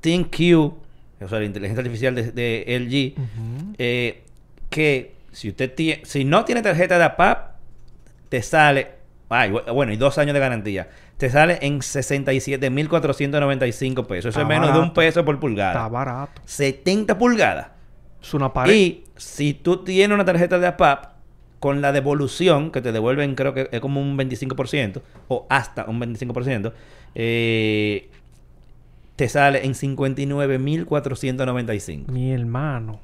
[0.01, 0.73] ThinQ,
[1.21, 4.23] o sea, la inteligencia artificial de, de LG, eh,
[4.69, 7.55] que si usted tiene, si no tiene tarjeta de APAP,
[8.29, 8.87] te sale,
[9.29, 14.29] ay, bueno, y dos años de garantía, te sale en 67.495 pesos.
[14.29, 15.87] Eso Está es menos de un peso por Está pulgada.
[15.87, 16.41] barato.
[16.45, 17.67] 70 pulgadas.
[18.21, 18.73] Es una pared.
[18.73, 21.05] Y si tú tienes una tarjeta de APAP,
[21.59, 25.99] con la devolución, que te devuelven creo que es como un 25%, o hasta un
[25.99, 26.71] 25%,
[27.15, 28.09] eh,
[29.15, 32.07] te sale en 59.495.
[32.07, 32.99] Mi hermano.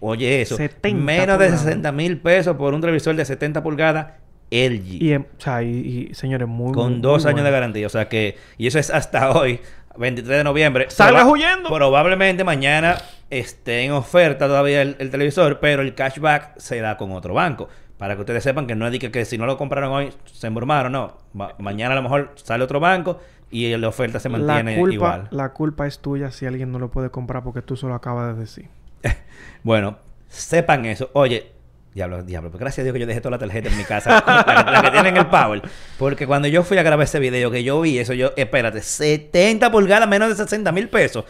[0.00, 0.56] Oye, eso.
[0.56, 1.60] 70 menos de pulgadas.
[1.62, 4.12] 60 mil pesos por un televisor de 70 pulgadas
[4.50, 5.02] LG.
[5.02, 7.86] Y, em, o sea, y, y, señores, muy con muy- dos muy años de garantía.
[7.86, 9.60] O sea que, y eso es hasta hoy,
[9.96, 10.86] 23 de noviembre.
[10.90, 11.68] ¡Salga Proba- huyendo!
[11.70, 12.96] Probablemente mañana
[13.30, 17.68] esté en oferta todavía el, el televisor, pero el cashback se da con otro banco.
[17.98, 20.12] Para que ustedes sepan que no es de que, que si no lo compraron hoy
[20.24, 21.18] se embromaron, no.
[21.32, 23.18] Ma- mañana a lo mejor sale otro banco
[23.50, 25.28] y la oferta se mantiene la culpa, igual.
[25.32, 28.40] La culpa es tuya si alguien no lo puede comprar porque tú solo acabas de
[28.40, 28.68] decir.
[29.64, 31.10] Bueno, sepan eso.
[31.14, 31.50] Oye,
[31.94, 34.10] diablo, diablo, pues gracias a Dios que yo dejé toda la tarjeta en mi casa,
[34.26, 35.62] la, que- tiene en el Power.
[35.98, 39.70] Porque cuando yo fui a grabar ese video, que yo vi eso, yo, espérate, 70
[39.70, 41.24] pulgadas, menos de 60 mil pesos.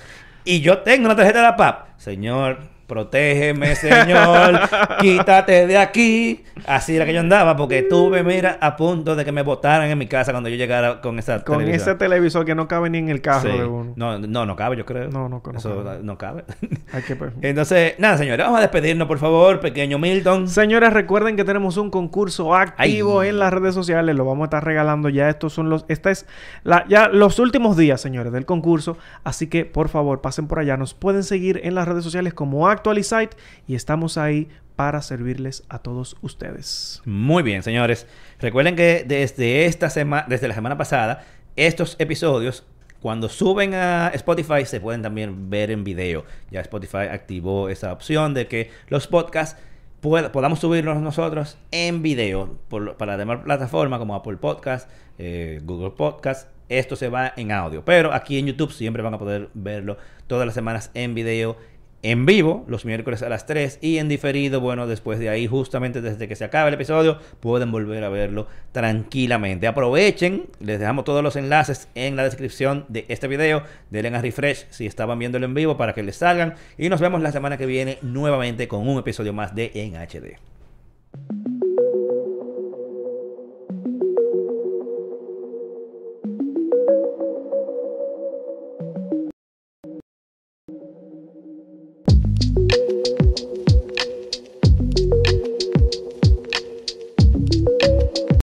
[0.44, 1.88] Y yo tengo una tarjeta de la PAP.
[1.98, 2.58] Señor,
[2.88, 4.60] protégeme, señor.
[5.00, 6.44] quítate de aquí.
[6.66, 9.96] Así era que yo andaba, porque tuve, mira, a punto de que me botaran en
[9.96, 11.90] mi casa cuando yo llegara con esa Con televisión.
[11.90, 13.56] ese televisor que no cabe ni en el carro Sí.
[13.56, 13.92] de uno.
[13.94, 15.08] No, no, no cabe, yo creo.
[15.08, 16.02] No, no, no Eso cabe.
[16.02, 16.44] no cabe.
[16.92, 17.16] Hay que...
[17.42, 20.48] Entonces, nada, señores, vamos a despedirnos, por favor, pequeño Milton.
[20.48, 23.28] Señores, recuerden que tenemos un concurso activo Ay.
[23.28, 24.16] en las redes sociales.
[24.16, 25.28] Lo vamos a estar regalando ya.
[25.28, 25.84] Estos son los...
[25.88, 26.26] Esta es
[26.64, 28.96] la, ya los últimos días, señores, del concurso.
[29.22, 30.76] Así que, por favor, pasen por allá.
[30.76, 33.36] Nos pueden seguir en las redes sociales como Actualizite.
[33.66, 37.02] Y estamos ahí para servirles a todos ustedes.
[37.04, 38.06] Muy bien, señores.
[38.38, 41.24] Recuerden que desde esta semana, desde la semana pasada,
[41.56, 42.64] estos episodios,
[43.00, 46.24] cuando suben a Spotify, se pueden también ver en video.
[46.50, 49.60] Ya Spotify activó esa opción de que los podcasts
[50.00, 55.90] pueda- podamos subirlos nosotros en video por- para demás plataformas como Apple Podcast, eh, Google
[55.90, 56.50] Podcast.
[56.68, 57.84] Esto se va en audio.
[57.84, 59.96] Pero aquí en YouTube siempre van a poder verlo
[60.28, 61.56] todas las semanas en video
[62.02, 66.00] en vivo los miércoles a las 3 y en diferido, bueno, después de ahí, justamente
[66.00, 69.66] desde que se acabe el episodio, pueden volver a verlo tranquilamente.
[69.66, 74.66] Aprovechen, les dejamos todos los enlaces en la descripción de este video, denle a refresh
[74.70, 77.66] si estaban viéndolo en vivo para que les salgan y nos vemos la semana que
[77.66, 80.57] viene nuevamente con un episodio más de En HD.